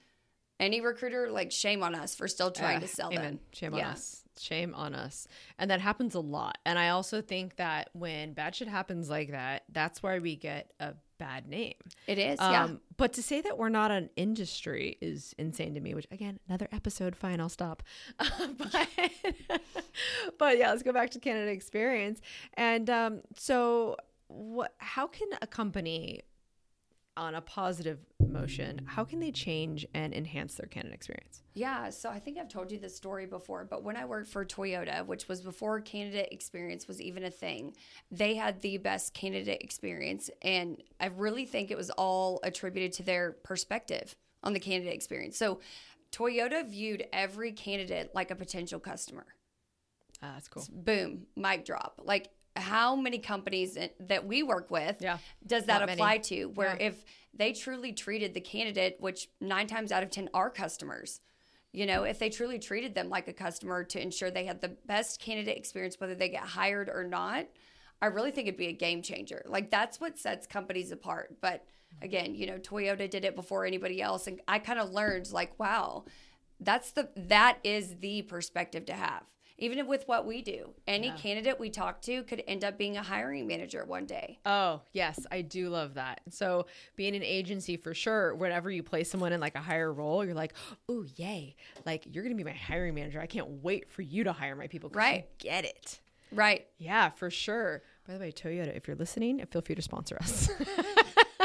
any 0.58 0.80
recruiter, 0.80 1.30
like 1.30 1.52
shame 1.52 1.84
on 1.84 1.94
us 1.94 2.16
for 2.16 2.26
still 2.26 2.50
trying 2.50 2.78
uh, 2.78 2.80
to 2.80 2.88
sell 2.88 3.12
amen. 3.12 3.22
them. 3.22 3.40
Shame 3.52 3.74
yeah. 3.74 3.86
on 3.86 3.92
us. 3.92 4.22
Shame 4.38 4.74
on 4.74 4.94
us. 4.94 5.26
And 5.58 5.70
that 5.70 5.80
happens 5.80 6.14
a 6.14 6.20
lot. 6.20 6.58
And 6.64 6.78
I 6.78 6.90
also 6.90 7.20
think 7.20 7.56
that 7.56 7.90
when 7.92 8.32
bad 8.32 8.54
shit 8.54 8.68
happens 8.68 9.08
like 9.08 9.30
that, 9.30 9.64
that's 9.70 10.02
why 10.02 10.18
we 10.18 10.36
get 10.36 10.72
a 10.80 10.94
bad 11.18 11.48
name. 11.48 11.74
It 12.06 12.18
is, 12.18 12.40
um, 12.40 12.52
yeah. 12.52 12.68
But 12.96 13.12
to 13.14 13.22
say 13.22 13.40
that 13.40 13.58
we're 13.58 13.68
not 13.68 13.90
an 13.90 14.10
industry 14.16 14.98
is 15.00 15.34
insane 15.38 15.74
to 15.74 15.80
me, 15.80 15.94
which 15.94 16.06
again, 16.10 16.38
another 16.48 16.68
episode, 16.72 17.16
fine, 17.16 17.40
I'll 17.40 17.48
stop. 17.48 17.82
but, 18.18 18.88
but 20.38 20.58
yeah, 20.58 20.70
let's 20.70 20.82
go 20.82 20.92
back 20.92 21.10
to 21.10 21.18
Canada 21.18 21.50
experience. 21.50 22.20
And 22.54 22.88
um, 22.90 23.20
so 23.36 23.96
what 24.28 24.74
how 24.78 25.06
can 25.06 25.28
a 25.40 25.46
company 25.46 26.22
on 27.16 27.34
a 27.34 27.40
positive 27.40 27.98
motion, 28.20 28.80
how 28.84 29.04
can 29.04 29.20
they 29.20 29.30
change 29.30 29.86
and 29.94 30.12
enhance 30.12 30.54
their 30.54 30.66
candidate 30.66 30.94
experience? 30.94 31.42
Yeah, 31.54 31.90
so 31.90 32.10
I 32.10 32.18
think 32.18 32.38
I've 32.38 32.48
told 32.48 32.70
you 32.70 32.78
this 32.78 32.96
story 32.96 33.26
before, 33.26 33.64
but 33.64 33.82
when 33.82 33.96
I 33.96 34.04
worked 34.04 34.28
for 34.28 34.44
Toyota, 34.44 35.04
which 35.06 35.28
was 35.28 35.40
before 35.40 35.80
candidate 35.80 36.28
experience 36.30 36.86
was 36.86 37.00
even 37.00 37.24
a 37.24 37.30
thing, 37.30 37.74
they 38.10 38.34
had 38.34 38.60
the 38.60 38.78
best 38.78 39.14
candidate 39.14 39.62
experience. 39.62 40.30
And 40.42 40.82
I 41.00 41.06
really 41.06 41.46
think 41.46 41.70
it 41.70 41.76
was 41.76 41.90
all 41.90 42.40
attributed 42.42 42.92
to 42.94 43.02
their 43.02 43.32
perspective 43.32 44.16
on 44.42 44.52
the 44.52 44.60
candidate 44.60 44.94
experience. 44.94 45.36
So 45.36 45.60
Toyota 46.12 46.68
viewed 46.68 47.06
every 47.12 47.52
candidate 47.52 48.14
like 48.14 48.30
a 48.30 48.36
potential 48.36 48.78
customer. 48.78 49.26
Ah, 50.22 50.32
that's 50.34 50.48
cool. 50.48 50.64
Boom, 50.70 51.26
mic 51.36 51.64
drop. 51.64 52.00
Like 52.02 52.30
how 52.56 52.96
many 52.96 53.18
companies 53.18 53.78
that 54.00 54.26
we 54.26 54.42
work 54.42 54.70
with 54.70 55.00
Yeah. 55.00 55.18
does 55.46 55.64
that 55.66 55.80
Not 55.80 55.90
apply 55.90 56.12
many. 56.14 56.22
to? 56.24 56.44
Where 56.46 56.76
Yeah. 56.80 56.86
if 56.88 57.04
they 57.34 57.52
truly 57.52 57.92
treated 57.92 58.34
the 58.34 58.40
candidate, 58.40 58.96
which 59.00 59.28
nine 59.40 59.66
times 59.66 59.92
out 59.92 60.02
of 60.02 60.10
10 60.10 60.30
are 60.34 60.50
customers, 60.50 61.20
you 61.72 61.84
know, 61.84 62.04
if 62.04 62.18
they 62.18 62.30
truly 62.30 62.58
treated 62.58 62.94
them 62.94 63.08
like 63.10 63.28
a 63.28 63.32
customer 63.32 63.84
to 63.84 64.00
ensure 64.00 64.30
they 64.30 64.46
had 64.46 64.60
the 64.62 64.68
best 64.86 65.20
candidate 65.20 65.56
experience, 65.58 66.00
whether 66.00 66.14
they 66.14 66.30
get 66.30 66.42
hired 66.42 66.88
or 66.88 67.04
not, 67.04 67.46
I 68.00 68.06
really 68.06 68.30
think 68.30 68.48
it'd 68.48 68.58
be 68.58 68.68
a 68.68 68.72
game 68.72 69.02
changer. 69.02 69.42
Like 69.46 69.70
that's 69.70 70.00
what 70.00 70.18
sets 70.18 70.46
companies 70.46 70.90
apart. 70.92 71.36
But 71.40 71.64
again, 72.02 72.34
you 72.34 72.46
know, 72.46 72.58
Toyota 72.58 73.08
did 73.08 73.24
it 73.24 73.36
before 73.36 73.64
anybody 73.66 74.00
else. 74.00 74.26
And 74.26 74.40
I 74.48 74.58
kind 74.58 74.78
of 74.78 74.90
learned 74.92 75.30
like, 75.32 75.58
wow, 75.58 76.04
that's 76.60 76.92
the, 76.92 77.10
that 77.16 77.58
is 77.64 77.96
the 77.98 78.22
perspective 78.22 78.86
to 78.86 78.94
have. 78.94 79.24
Even 79.58 79.86
with 79.86 80.06
what 80.06 80.26
we 80.26 80.42
do, 80.42 80.70
any 80.86 81.10
candidate 81.12 81.58
we 81.58 81.70
talk 81.70 82.02
to 82.02 82.22
could 82.24 82.42
end 82.46 82.62
up 82.62 82.76
being 82.76 82.98
a 82.98 83.02
hiring 83.02 83.46
manager 83.46 83.84
one 83.86 84.04
day. 84.04 84.38
Oh, 84.44 84.82
yes, 84.92 85.18
I 85.30 85.40
do 85.40 85.70
love 85.70 85.94
that. 85.94 86.20
So, 86.28 86.66
being 86.94 87.16
an 87.16 87.22
agency 87.22 87.78
for 87.78 87.94
sure, 87.94 88.34
whenever 88.34 88.70
you 88.70 88.82
place 88.82 89.10
someone 89.10 89.32
in 89.32 89.40
like 89.40 89.54
a 89.54 89.60
higher 89.60 89.90
role, 89.90 90.24
you're 90.24 90.34
like, 90.34 90.52
oh, 90.90 91.06
yay. 91.16 91.56
Like, 91.86 92.04
you're 92.12 92.22
going 92.22 92.36
to 92.36 92.42
be 92.42 92.44
my 92.44 92.56
hiring 92.56 92.94
manager. 92.94 93.18
I 93.20 93.26
can't 93.26 93.62
wait 93.62 93.90
for 93.90 94.02
you 94.02 94.24
to 94.24 94.32
hire 94.32 94.56
my 94.56 94.66
people. 94.66 94.90
Right. 94.92 95.26
Get 95.38 95.64
it. 95.64 96.00
Right. 96.32 96.66
Yeah, 96.78 97.10
for 97.10 97.30
sure. 97.30 97.82
By 98.06 98.14
the 98.14 98.20
way, 98.20 98.32
Toyota, 98.32 98.76
if 98.76 98.86
you're 98.86 98.96
listening, 98.96 99.44
feel 99.50 99.62
free 99.62 99.74
to 99.74 99.82
sponsor 99.82 100.16
us. 100.20 100.50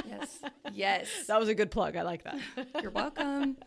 Yes. 0.06 0.40
yes. 0.74 1.08
that 1.28 1.40
was 1.40 1.50
a 1.50 1.54
good 1.54 1.70
plug. 1.70 1.96
I 1.96 2.02
like 2.02 2.24
that. 2.24 2.40
You're 2.82 2.92
welcome. 2.92 3.58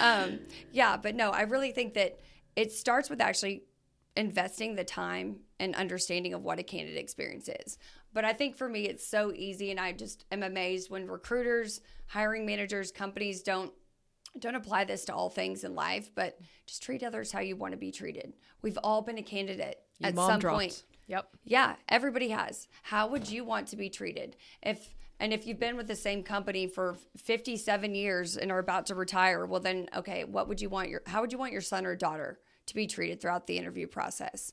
um, 0.00 0.38
yeah, 0.72 0.96
but 0.96 1.14
no, 1.14 1.30
I 1.30 1.42
really 1.42 1.72
think 1.72 1.94
that 1.94 2.18
it 2.56 2.72
starts 2.72 3.08
with 3.10 3.20
actually 3.20 3.64
investing 4.16 4.74
the 4.74 4.84
time 4.84 5.36
and 5.58 5.74
understanding 5.74 6.34
of 6.34 6.42
what 6.42 6.58
a 6.58 6.62
candidate 6.62 6.98
experience 6.98 7.48
is. 7.64 7.78
But 8.12 8.24
I 8.24 8.32
think 8.34 8.56
for 8.56 8.68
me, 8.68 8.86
it's 8.86 9.06
so 9.06 9.32
easy, 9.34 9.70
and 9.70 9.80
I 9.80 9.92
just 9.92 10.26
am 10.30 10.42
amazed 10.42 10.90
when 10.90 11.06
recruiters, 11.06 11.80
hiring 12.06 12.44
managers, 12.44 12.90
companies 12.92 13.42
don't 13.42 13.72
don't 14.38 14.54
apply 14.54 14.84
this 14.84 15.04
to 15.04 15.14
all 15.14 15.28
things 15.28 15.62
in 15.62 15.74
life, 15.74 16.10
but 16.14 16.38
just 16.66 16.82
treat 16.82 17.02
others 17.02 17.30
how 17.32 17.40
you 17.40 17.54
want 17.54 17.72
to 17.72 17.76
be 17.76 17.92
treated. 17.92 18.32
We've 18.62 18.78
all 18.82 19.02
been 19.02 19.18
a 19.18 19.22
candidate 19.22 19.76
You 19.98 20.06
at 20.06 20.16
some 20.16 20.40
dropped. 20.40 20.56
point. 20.56 20.82
Yep. 21.06 21.28
Yeah, 21.44 21.76
everybody 21.90 22.30
has. 22.30 22.66
How 22.82 23.06
would 23.08 23.28
you 23.28 23.44
want 23.44 23.68
to 23.68 23.76
be 23.76 23.90
treated? 23.90 24.36
If 24.62 24.94
and 25.22 25.32
if 25.32 25.46
you've 25.46 25.60
been 25.60 25.76
with 25.76 25.86
the 25.86 25.94
same 25.94 26.24
company 26.24 26.66
for 26.66 26.96
57 27.16 27.94
years 27.94 28.36
and 28.36 28.50
are 28.50 28.58
about 28.58 28.86
to 28.86 28.96
retire, 28.96 29.46
well 29.46 29.60
then 29.60 29.88
okay, 29.96 30.24
what 30.24 30.48
would 30.48 30.60
you 30.60 30.68
want 30.68 30.88
your 30.88 31.00
how 31.06 31.20
would 31.20 31.30
you 31.30 31.38
want 31.38 31.52
your 31.52 31.60
son 31.60 31.86
or 31.86 31.94
daughter 31.94 32.40
to 32.66 32.74
be 32.74 32.88
treated 32.88 33.20
throughout 33.20 33.46
the 33.46 33.56
interview 33.56 33.86
process? 33.86 34.52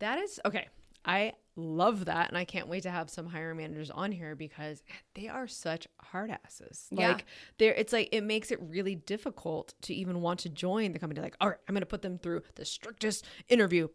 That 0.00 0.18
is 0.18 0.40
okay. 0.44 0.66
I 1.04 1.34
love 1.54 2.06
that. 2.06 2.28
And 2.28 2.36
I 2.36 2.44
can't 2.44 2.66
wait 2.66 2.82
to 2.82 2.90
have 2.90 3.08
some 3.08 3.26
hiring 3.26 3.58
managers 3.58 3.88
on 3.88 4.10
here 4.10 4.34
because 4.34 4.82
they 5.14 5.28
are 5.28 5.46
such 5.46 5.86
hard 6.00 6.32
asses. 6.44 6.88
Yeah. 6.90 7.12
Like 7.12 7.26
they're 7.58 7.74
it's 7.74 7.92
like 7.92 8.08
it 8.10 8.22
makes 8.22 8.50
it 8.50 8.58
really 8.62 8.96
difficult 8.96 9.74
to 9.82 9.94
even 9.94 10.20
want 10.20 10.40
to 10.40 10.48
join 10.48 10.92
the 10.92 10.98
company. 10.98 11.20
Like, 11.20 11.36
all 11.40 11.50
right, 11.50 11.58
I'm 11.68 11.74
gonna 11.74 11.86
put 11.86 12.02
them 12.02 12.18
through 12.18 12.42
the 12.56 12.64
strictest 12.64 13.24
interview 13.48 13.86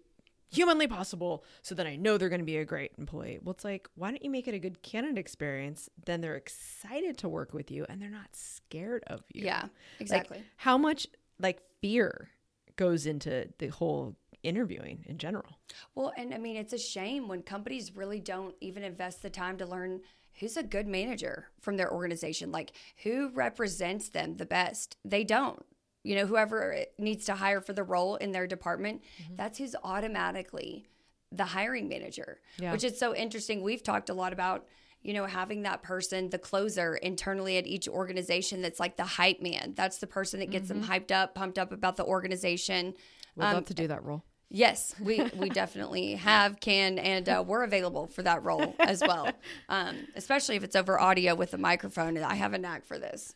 humanly 0.50 0.88
possible 0.88 1.44
so 1.62 1.75
that 1.75 1.88
I 1.88 1.96
know 1.96 2.18
they're 2.18 2.29
gonna 2.29 2.44
be 2.44 2.58
a 2.58 2.65
great 2.65 2.91
employee. 2.98 3.39
Well, 3.41 3.53
it's 3.53 3.63
like, 3.63 3.88
why 3.96 4.10
don't 4.10 4.24
you 4.24 4.29
make 4.29 4.48
it 4.48 4.53
a 4.53 4.60
good 4.60 4.82
candidate 4.82 5.18
experience? 5.18 5.89
Then 6.06 6.22
they're 6.22 6.36
excited 6.36 7.18
to 7.20 7.29
work 7.29 7.53
with 7.53 7.72
you 7.72 7.86
and 7.89 8.01
they're 8.01 8.10
not 8.10 8.36
scared 8.36 9.03
of 9.08 9.22
you. 9.34 9.46
Yeah, 9.46 9.62
Like, 9.63 9.72
exactly. 10.00 10.44
how 10.58 10.77
much 10.77 11.08
like 11.39 11.62
fear 11.82 12.29
goes 12.75 13.06
into 13.06 13.50
the 13.60 13.68
whole 13.68 14.15
interviewing 14.44 15.03
in 15.08 15.18
general. 15.18 15.58
Well, 15.96 16.13
and 16.18 16.34
I 16.34 16.38
mean, 16.38 16.56
it's 16.56 16.74
a 16.74 16.77
shame 16.77 17.27
when 17.27 17.41
companies 17.41 17.96
really 17.96 18.20
don't 18.20 18.56
even 18.62 18.84
invest 18.84 19.22
the 19.22 19.29
time 19.29 19.58
to 19.58 19.65
learn 19.65 20.01
who's 20.39 20.56
a 20.56 20.63
good 20.63 20.88
manager 20.88 21.48
from 21.60 21.75
their 21.75 21.91
organization, 21.91 22.51
like 22.51 22.72
who 23.03 23.29
represents 23.29 24.10
them 24.10 24.38
the 24.38 24.46
best. 24.46 24.96
They 25.03 25.24
don't. 25.25 25.65
You 26.03 26.15
know, 26.15 26.25
whoever 26.25 26.86
needs 26.98 27.25
to 27.25 27.36
hire 27.36 27.60
for 27.62 27.74
the 27.74 27.84
role 27.84 28.15
in 28.15 28.32
their 28.32 28.48
department, 28.48 29.03
that's 29.36 29.58
who's 29.58 29.75
automatically 29.84 30.88
the 31.32 31.46
hiring 31.46 31.88
manager, 31.89 32.39
Yeah. 32.58 32.72
which 32.72 32.84
is 32.84 32.98
so 32.98 33.13
interesting. 33.15 33.62
We've 33.62 33.84
talked 33.84 34.10
a 34.10 34.13
lot 34.13 34.34
about, 34.34 34.65
you 35.01 35.13
know, 35.13 35.25
having 35.25 35.63
that 35.63 35.84
person, 35.84 36.29
the 36.29 36.39
closer 36.39 36.96
internally 36.96 37.58
at 37.58 37.68
each 37.68 37.88
organization 37.88 38.62
that's 38.62 38.79
like 38.79 38.98
the 38.98 39.03
hype 39.03 39.41
man. 39.41 39.74
That's 39.75 39.98
the 40.00 40.08
person 40.08 40.39
that 40.39 40.50
gets 40.50 40.70
them 40.70 40.84
hyped 40.86 41.12
up, 41.12 41.36
pumped 41.36 41.60
up 41.60 41.72
about 41.72 41.98
the 41.98 42.06
organization. 42.06 42.94
Would 43.36 43.46
Um, 43.46 43.53
love 43.56 43.65
to 43.65 43.74
do 43.74 43.88
that 43.88 44.03
role. 44.03 44.24
Yes, 44.51 44.96
we 45.00 45.22
we 45.36 45.50
definitely 45.50 46.15
have, 46.15 46.60
can, 46.60 46.98
and 46.98 47.29
uh, 47.29 47.44
we're 47.46 47.63
available 47.63 48.08
for 48.08 48.24
that 48.24 48.44
role 48.44 48.75
as 48.79 49.01
well. 49.01 49.29
Um, 49.70 50.08
especially 50.15 50.56
if 50.56 50.63
it's 50.63 50.75
over 50.75 51.00
audio 51.00 51.36
with 51.36 51.53
a 51.53 51.58
microphone. 51.58 52.18
I 52.18 52.36
have 52.36 52.53
a 52.53 52.58
knack 52.58 52.86
for 52.86 52.98
this. 52.98 53.36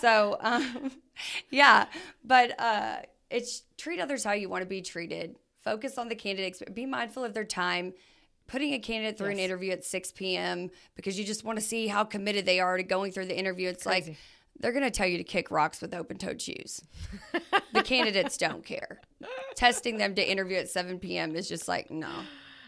So, 0.00 0.36
um, 0.40 0.92
yeah, 1.50 1.86
but 2.24 2.58
uh, 2.60 2.98
it's 3.30 3.62
treat 3.76 3.98
others 3.98 4.22
how 4.22 4.32
you 4.32 4.48
want 4.48 4.62
to 4.62 4.68
be 4.68 4.82
treated. 4.82 5.36
Focus 5.64 5.98
on 5.98 6.08
the 6.08 6.14
candidates. 6.14 6.62
Be 6.72 6.86
mindful 6.86 7.24
of 7.24 7.34
their 7.34 7.44
time. 7.44 7.94
Putting 8.48 8.74
a 8.74 8.78
candidate 8.78 9.16
through 9.16 9.30
an 9.30 9.38
interview 9.38 9.70
at 9.70 9.84
6 9.84 10.12
p.m. 10.12 10.70
because 10.94 11.18
you 11.18 11.24
just 11.24 11.44
want 11.44 11.58
to 11.58 11.64
see 11.64 11.86
how 11.86 12.04
committed 12.04 12.44
they 12.44 12.60
are 12.60 12.76
to 12.76 12.82
going 12.82 13.12
through 13.12 13.26
the 13.26 13.38
interview. 13.38 13.68
It's 13.68 13.86
like 13.86 14.16
they're 14.58 14.72
going 14.72 14.84
to 14.84 14.90
tell 14.90 15.06
you 15.06 15.16
to 15.18 15.24
kick 15.24 15.50
rocks 15.50 15.80
with 15.80 15.94
open 15.94 16.18
toed 16.18 16.42
shoes. 16.42 16.82
the 17.72 17.82
candidates 17.82 18.36
don't 18.36 18.64
care. 18.64 19.00
Testing 19.54 19.98
them 19.98 20.14
to 20.14 20.30
interview 20.30 20.56
at 20.56 20.68
7 20.68 20.98
p.m. 20.98 21.36
is 21.36 21.48
just 21.48 21.68
like, 21.68 21.90
no, 21.90 22.10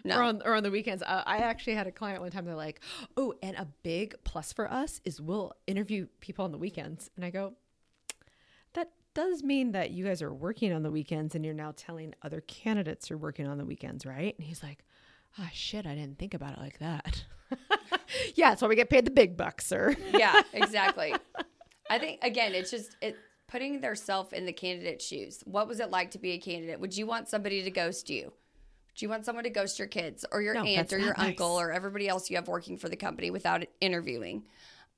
no. 0.05 0.19
Or 0.19 0.23
on, 0.23 0.43
or 0.45 0.55
on 0.55 0.63
the 0.63 0.71
weekends. 0.71 1.03
Uh, 1.03 1.23
I 1.25 1.39
actually 1.39 1.75
had 1.75 1.87
a 1.87 1.93
client 1.93 2.21
one 2.21 2.31
time. 2.31 2.45
They're 2.45 2.55
like, 2.55 2.81
"Oh, 3.17 3.33
and 3.43 3.57
a 3.57 3.67
big 3.83 4.15
plus 4.23 4.53
for 4.53 4.71
us 4.71 5.01
is 5.05 5.19
we'll 5.19 5.55
interview 5.67 6.07
people 6.21 6.45
on 6.45 6.53
the 6.53 6.59
weekends." 6.59 7.11
And 7.17 7.25
I 7.25 7.31
go, 7.31 7.55
"That 8.75 8.91
does 9.15 9.43
mean 9.43 9.73
that 9.73 9.93
you 9.93 10.05
guys 10.05 10.21
are 10.21 10.33
working 10.33 10.75
on 10.75 10.83
the 10.83 10.91
weekends, 10.91 11.35
and 11.35 11.43
you're 11.43 11.55
now 11.55 11.73
telling 11.75 12.15
other 12.23 12.43
candidates 12.43 13.09
you're 13.09 13.19
working 13.19 13.47
on 13.47 13.57
the 13.57 13.65
weekends, 13.65 14.05
right?" 14.05 14.35
And 14.37 14.47
he's 14.47 14.63
like, 14.63 14.85
"Ah, 15.39 15.49
shit, 15.55 15.87
I 15.87 15.95
didn't 15.95 16.19
think 16.19 16.35
about 16.35 16.53
it 16.53 16.59
like 16.59 16.81
that." 16.81 17.25
yeah, 18.35 18.51
that's 18.51 18.61
why 18.61 18.69
we 18.69 18.77
get 18.77 18.91
paid 18.91 19.07
the 19.07 19.11
big 19.11 19.39
bucks, 19.39 19.67
sir. 19.67 19.97
yeah, 20.13 20.43
exactly. 20.53 21.15
I 21.89 21.99
think 21.99 22.23
again, 22.23 22.55
it's 22.55 22.71
just 22.71 22.95
it 23.01 23.17
putting 23.47 23.81
their 23.81 23.95
self 23.95 24.33
in 24.33 24.47
the 24.47 24.53
candidate's 24.53 25.07
shoes. 25.07 25.43
What 25.45 25.69
was 25.69 25.81
it 25.81 25.91
like 25.91 26.11
to 26.13 26.19
be 26.19 26.33
a 26.33 26.39
candidate? 26.39 26.81
Would 26.81 26.97
you 26.97 27.07
want 27.07 27.29
somebody 27.29 27.63
to 27.63 27.71
ghost 27.71 28.11
you? 28.11 28.33
Would 28.91 29.03
you 29.03 29.09
want 29.09 29.25
someone 29.25 29.45
to 29.45 29.51
ghost 29.51 29.79
your 29.79 29.89
kids 29.89 30.25
or 30.31 30.41
your 30.41 30.55
No, 30.55 30.65
aunt 30.65 30.93
or 30.93 30.99
your 30.99 31.15
nice. 31.17 31.29
uncle 31.29 31.59
or 31.59 31.73
everybody 31.73 32.09
else 32.09 32.31
you 32.31 32.37
have 32.37 32.49
working 32.49 32.77
for 32.77 32.89
the 32.89 32.97
company 32.97 33.31
without 33.31 33.65
interviewing, 33.81 34.45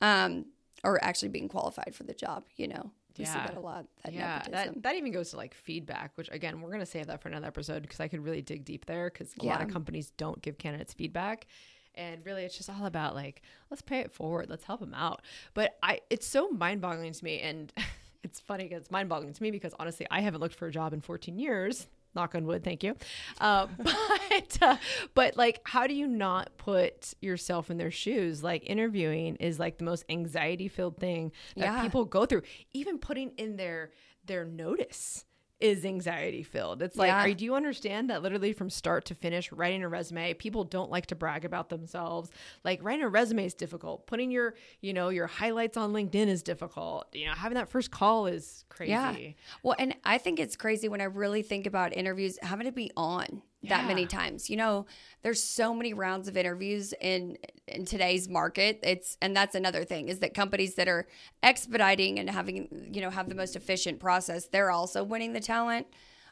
um, 0.00 0.46
or 0.84 1.02
actually 1.02 1.28
being 1.28 1.48
qualified 1.48 1.94
for 1.94 2.04
the 2.04 2.12
job? 2.14 2.44
You 2.56 2.68
know, 2.68 2.90
you 3.16 3.24
see 3.24 3.32
that 3.32 3.56
a 3.56 3.60
lot. 3.60 3.86
That 4.04 4.12
yeah, 4.12 4.42
nepotism. 4.44 4.74
that, 4.74 4.82
that 4.82 4.96
even 4.96 5.12
goes 5.12 5.30
to 5.30 5.38
like 5.38 5.54
feedback, 5.54 6.12
which 6.16 6.28
again, 6.30 6.60
we're 6.60 6.68
going 6.68 6.80
to 6.80 6.86
save 6.86 7.06
that 7.06 7.22
for 7.22 7.28
another 7.28 7.46
episode 7.46 7.82
because 7.82 8.00
I 8.00 8.08
could 8.08 8.22
really 8.22 8.42
dig 8.42 8.64
deep 8.64 8.84
there 8.84 9.10
because 9.10 9.34
a 9.40 9.46
lot 9.46 9.62
of 9.62 9.68
companies 9.68 10.12
don't 10.18 10.40
give 10.42 10.58
candidates 10.58 10.92
feedback. 10.92 11.46
And 11.94 12.20
really, 12.26 12.44
it's 12.44 12.54
just 12.56 12.68
all 12.68 12.84
about 12.84 13.14
like, 13.14 13.40
let's 13.70 13.80
pay 13.80 14.00
it 14.00 14.12
forward, 14.12 14.50
let's 14.50 14.64
help 14.64 14.80
them 14.80 14.92
out. 14.92 15.22
But 15.54 15.78
I, 15.82 16.00
it's 16.10 16.26
so 16.26 16.50
mind 16.50 16.82
boggling 16.82 17.14
to 17.14 17.24
me. 17.24 17.40
And 17.40 17.72
it's 18.26 18.40
funny 18.40 18.64
because 18.64 18.82
it's 18.82 18.90
mind 18.90 19.08
boggling 19.08 19.32
to 19.32 19.42
me 19.42 19.50
because 19.50 19.72
honestly, 19.78 20.06
I 20.10 20.20
haven't 20.20 20.40
looked 20.40 20.54
for 20.56 20.66
a 20.66 20.70
job 20.72 20.92
in 20.92 21.00
14 21.00 21.38
years. 21.38 21.86
Knock 22.14 22.34
on 22.34 22.46
wood, 22.46 22.64
thank 22.64 22.82
you. 22.82 22.96
Uh, 23.40 23.66
but, 23.78 24.58
uh, 24.62 24.76
but 25.14 25.36
like, 25.36 25.60
how 25.64 25.86
do 25.86 25.92
you 25.94 26.06
not 26.06 26.56
put 26.56 27.12
yourself 27.20 27.70
in 27.70 27.76
their 27.76 27.90
shoes? 27.90 28.42
Like, 28.42 28.62
interviewing 28.64 29.36
is 29.36 29.58
like 29.58 29.76
the 29.78 29.84
most 29.84 30.04
anxiety 30.08 30.66
filled 30.68 30.96
thing 30.98 31.30
that 31.56 31.64
Yeah. 31.64 31.82
people 31.82 32.06
go 32.06 32.24
through. 32.24 32.42
Even 32.72 32.98
putting 32.98 33.32
in 33.36 33.56
their 33.56 33.90
their 34.24 34.44
notice 34.46 35.24
is 35.58 35.84
anxiety 35.86 36.42
filled. 36.42 36.82
It's 36.82 36.96
like, 36.96 37.08
Yeah. 37.08 37.24
are, 37.24 37.34
do 37.34 37.44
you 37.44 37.54
understand 37.54 38.10
that 38.10 38.22
literally 38.22 38.52
from 38.52 38.68
start 38.68 39.06
to 39.06 39.14
finish, 39.14 39.50
writing 39.50 39.82
a 39.82 39.88
resume, 39.88 40.34
people 40.34 40.64
don't 40.64 40.90
like 40.90 41.06
to 41.06 41.14
brag 41.14 41.44
about 41.44 41.70
themselves. 41.70 42.30
Like 42.62 42.82
writing 42.82 43.04
a 43.04 43.08
resume 43.08 43.46
is 43.46 43.54
difficult. 43.54 44.06
Putting 44.06 44.30
your, 44.30 44.54
you 44.80 44.92
know, 44.92 45.08
your 45.08 45.26
highlights 45.26 45.76
on 45.76 45.92
LinkedIn 45.92 46.26
is 46.28 46.42
difficult. 46.42 47.06
You 47.14 47.26
know, 47.26 47.32
having 47.32 47.54
that 47.56 47.68
first 47.70 47.90
call 47.90 48.26
is 48.26 48.64
crazy. 48.68 48.90
Yeah. 48.92 49.14
Well, 49.62 49.76
and 49.78 49.94
I 50.04 50.18
think 50.18 50.38
it's 50.40 50.56
crazy 50.56 50.88
when 50.88 51.00
I 51.00 51.04
really 51.04 51.42
think 51.42 51.66
about 51.66 51.96
interviews 51.96 52.38
having 52.42 52.66
to 52.66 52.72
be 52.72 52.90
on 52.96 53.42
that 53.64 53.86
many 53.86 54.06
times. 54.06 54.48
You 54.48 54.56
know, 54.56 54.86
there's 55.22 55.42
so 55.42 55.74
many 55.74 55.92
rounds 55.92 56.28
of 56.28 56.36
interviews 56.36 56.94
in 57.00 57.38
in 57.66 57.84
today's 57.84 58.28
market. 58.28 58.80
It's 58.82 59.16
and 59.20 59.36
that's 59.36 59.54
another 59.54 59.84
thing 59.84 60.08
is 60.08 60.20
that 60.20 60.34
companies 60.34 60.74
that 60.74 60.88
are 60.88 61.06
expediting 61.42 62.18
and 62.18 62.30
having, 62.30 62.90
you 62.92 63.00
know, 63.00 63.10
have 63.10 63.28
the 63.28 63.34
most 63.34 63.56
efficient 63.56 63.98
process, 63.98 64.46
they're 64.46 64.70
also 64.70 65.02
winning 65.02 65.32
the 65.32 65.40
talent. 65.40 65.86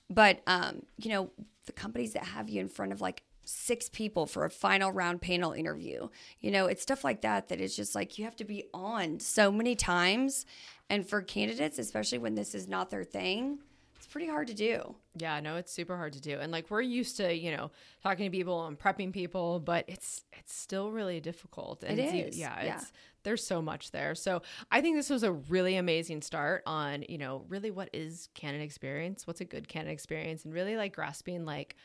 But 0.09 0.43
um, 0.47 0.83
you 0.99 1.11
know, 1.11 1.31
the 1.67 1.73
companies 1.73 2.13
that 2.13 2.25
have 2.25 2.49
you 2.49 2.61
in 2.61 2.69
front 2.69 2.93
of 2.93 3.01
like 3.01 3.23
six 3.47 3.89
people 3.89 4.27
for 4.27 4.45
a 4.45 4.51
final 4.51 4.91
round 4.91 5.21
panel 5.21 5.53
interview. 5.53 6.09
You 6.41 6.51
know, 6.51 6.67
it's 6.67 6.83
stuff 6.83 7.05
like 7.05 7.23
that 7.23 7.49
that 7.49 7.61
is 7.61 7.77
just 7.77 7.95
like 7.95 8.19
you 8.19 8.25
have 8.25 8.37
to 8.37 8.45
be 8.45 8.65
on 8.73 9.21
so 9.21 9.51
many 9.51 9.75
times. 9.75 10.47
And 10.91 11.09
for 11.09 11.23
candidates, 11.23 11.79
especially 11.79 12.19
when 12.19 12.35
this 12.35 12.55
is 12.55 12.69
not 12.69 12.91
their 12.91 13.05
thing, 13.05 13.59
it's 14.05 14.13
pretty 14.13 14.29
hard 14.29 14.49
to 14.49 14.55
do. 14.55 14.95
Yeah, 15.17 15.41
no, 15.41 15.57
it's 15.57 15.73
super 15.73 15.97
hard 15.97 16.13
to 16.13 16.21
do. 16.21 16.39
And 16.39 16.53
like 16.53 16.71
we're 16.71 16.83
used 16.83 17.17
to, 17.17 17.35
you 17.35 17.57
know, 17.57 17.71
talking 18.03 18.27
to 18.27 18.31
people 18.31 18.67
and 18.67 18.79
prepping 18.79 19.13
people, 19.15 19.61
but 19.61 19.87
it's 19.89 20.23
it's 20.35 20.55
still 20.55 20.91
really 20.91 21.21
difficult. 21.21 21.83
And 21.83 21.99
it's- 21.99 22.37
yeah, 22.37 22.63
yeah. 22.63 22.77
it's 22.77 22.93
there's 23.23 23.47
so 23.47 23.63
much 23.63 23.91
there. 23.93 24.15
So 24.15 24.43
I 24.71 24.83
think 24.83 24.97
this 24.97 25.09
was 25.09 25.23
a 25.23 25.33
really 25.33 25.77
amazing 25.77 26.21
start 26.21 26.63
on, 26.67 27.05
you 27.09 27.17
know, 27.17 27.47
really 27.49 27.71
what 27.71 27.89
is 27.95 28.29
canon 28.35 28.61
experience? 28.61 29.27
What's 29.27 29.41
a 29.41 29.47
good 29.47 29.69
canon 29.69 29.91
experience? 29.91 30.45
And 30.45 30.53
really 30.53 30.77
like 30.77 30.95
grasping 30.95 31.47
like 31.47 31.77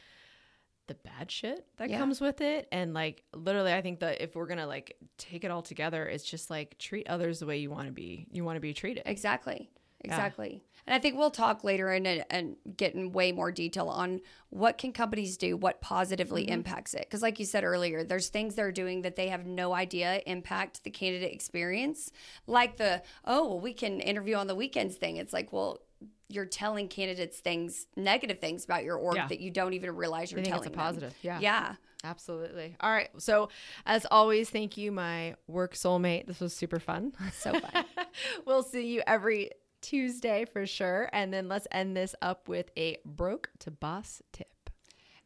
the 0.87 0.95
bad 0.95 1.31
shit 1.31 1.65
that 1.77 1.89
Yeah. 1.89 1.99
comes 1.99 2.19
with 2.19 2.41
it. 2.41 2.67
And 2.73 2.93
like 2.93 3.23
literally 3.33 3.71
I 3.73 3.81
think 3.81 4.01
that 4.01 4.21
if 4.21 4.35
we're 4.35 4.47
gonna 4.47 4.67
like 4.67 4.97
take 5.17 5.45
it 5.45 5.51
all 5.51 5.61
together, 5.61 6.05
it's 6.05 6.25
just 6.25 6.49
like 6.49 6.77
treat 6.79 7.07
others 7.07 7.39
the 7.39 7.45
way 7.45 7.59
you 7.59 7.69
want 7.71 7.85
to 7.87 7.93
be 7.93 8.27
you 8.31 8.43
want 8.43 8.57
to 8.57 8.59
be 8.61 8.73
treated. 8.73 9.03
Exactly. 9.05 9.69
Exactly. 10.01 10.61
And 10.87 10.95
I 10.95 10.99
think 10.99 11.17
we'll 11.17 11.29
talk 11.29 11.63
later 11.63 11.93
in 11.93 12.07
it 12.07 12.25
and 12.31 12.55
get 12.75 12.95
in 12.95 13.11
way 13.11 13.31
more 13.31 13.51
detail 13.51 13.89
on 13.89 14.21
what 14.49 14.79
can 14.79 14.91
companies 14.91 15.37
do, 15.37 15.55
what 15.55 15.81
positively 15.81 16.45
mm-hmm. 16.45 16.53
impacts 16.53 16.95
it. 16.95 17.01
Because 17.01 17.21
like 17.21 17.37
you 17.37 17.45
said 17.45 17.63
earlier, 17.63 18.03
there's 18.03 18.29
things 18.29 18.55
they're 18.55 18.71
doing 18.71 19.03
that 19.03 19.15
they 19.15 19.27
have 19.27 19.45
no 19.45 19.73
idea 19.73 20.21
impact 20.25 20.83
the 20.83 20.89
candidate 20.89 21.31
experience. 21.31 22.11
Like 22.47 22.77
the, 22.77 23.03
oh, 23.23 23.47
well, 23.47 23.59
we 23.59 23.73
can 23.73 23.99
interview 23.99 24.35
on 24.35 24.47
the 24.47 24.55
weekends 24.55 24.95
thing. 24.95 25.17
It's 25.17 25.31
like, 25.31 25.53
well, 25.53 25.79
you're 26.27 26.45
telling 26.45 26.87
candidates 26.87 27.39
things, 27.39 27.85
negative 27.95 28.39
things 28.39 28.65
about 28.65 28.83
your 28.83 28.97
org 28.97 29.17
Yeah. 29.17 29.27
that 29.27 29.39
you 29.39 29.51
don't 29.51 29.73
even 29.73 29.95
realize 29.95 30.31
you're 30.31 30.37
think 30.37 30.55
it's 30.55 30.65
telling 30.65 30.67
a 30.69 30.71
them. 30.71 30.79
positive. 30.79 31.15
Yeah. 31.21 31.39
Yeah. 31.39 31.75
Absolutely. 32.03 32.75
All 32.79 32.91
right. 32.91 33.09
So, 33.17 33.49
as 33.85 34.07
always, 34.09 34.49
thank 34.49 34.77
you, 34.77 34.91
my 34.91 35.35
work 35.47 35.75
soulmate. 35.75 36.27
This 36.27 36.39
was 36.39 36.55
super 36.55 36.79
fun. 36.79 37.11
So 37.33 37.59
fun. 37.59 37.85
we'll 38.45 38.63
see 38.63 38.87
you 38.87 39.03
every 39.05 39.51
Tuesday 39.81 40.45
for 40.45 40.65
sure. 40.65 41.09
And 41.13 41.33
then 41.33 41.47
let's 41.47 41.67
end 41.71 41.95
this 41.95 42.15
up 42.21 42.47
with 42.47 42.71
a 42.77 42.97
broke 43.05 43.49
to 43.59 43.71
boss 43.71 44.21
tip. 44.31 44.47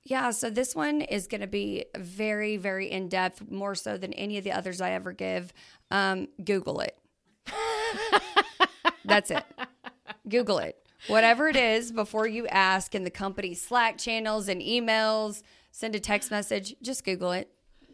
Yeah, 0.05 0.31
so 0.31 0.49
this 0.49 0.75
one 0.75 1.01
is 1.01 1.27
going 1.27 1.41
to 1.41 1.47
be 1.47 1.85
very, 1.95 2.57
very 2.57 2.91
in 2.91 3.07
depth, 3.07 3.49
more 3.49 3.73
so 3.73 3.97
than 3.97 4.11
any 4.13 4.37
of 4.37 4.43
the 4.43 4.51
others 4.51 4.81
I 4.81 4.91
ever 4.91 5.13
give. 5.13 5.53
Um, 5.91 6.27
Google 6.43 6.81
it. 6.81 6.97
That's 9.05 9.31
it. 9.31 9.45
Google 10.27 10.57
it. 10.57 10.77
Whatever 11.07 11.47
it 11.47 11.55
is, 11.55 11.91
before 11.91 12.27
you 12.27 12.47
ask 12.47 12.95
in 12.95 13.03
the 13.03 13.09
company 13.11 13.53
Slack 13.53 13.97
channels 13.97 14.49
and 14.49 14.61
emails, 14.61 15.41
send 15.71 15.95
a 15.95 15.99
text 15.99 16.31
message, 16.31 16.75
just 16.81 17.05
Google 17.05 17.31
it. 17.31 17.52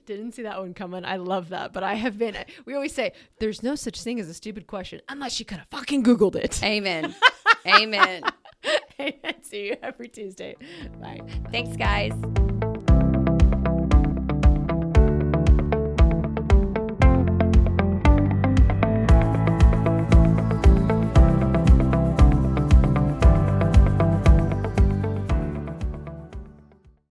Didn't 0.10 0.32
see 0.32 0.42
that 0.42 0.60
one 0.60 0.74
coming. 0.74 1.06
I 1.06 1.18
love 1.18 1.50
that. 1.50 1.72
But 1.72 1.84
I 1.84 1.94
have 1.94 2.18
been, 2.18 2.36
we 2.66 2.74
always 2.74 2.96
say, 2.96 3.14
there's 3.40 3.62
no 3.62 3.76
such 3.76 4.02
thing 4.02 4.20
as 4.20 4.28
a 4.28 4.34
stupid 4.34 4.66
question 4.66 5.02
unless 5.08 5.40
you 5.40 5.46
could 5.46 5.60
have 5.60 5.68
fucking 5.70 6.04
Googled 6.04 6.36
it. 6.36 6.64
Amen. 6.64 7.14
Amen. 7.68 8.24
see 9.44 9.68
you 9.68 9.78
every 9.84 10.08
Tuesday. 10.08 10.56
Bye. 11.00 11.22
Thanks, 11.52 11.78
guys. 11.78 12.14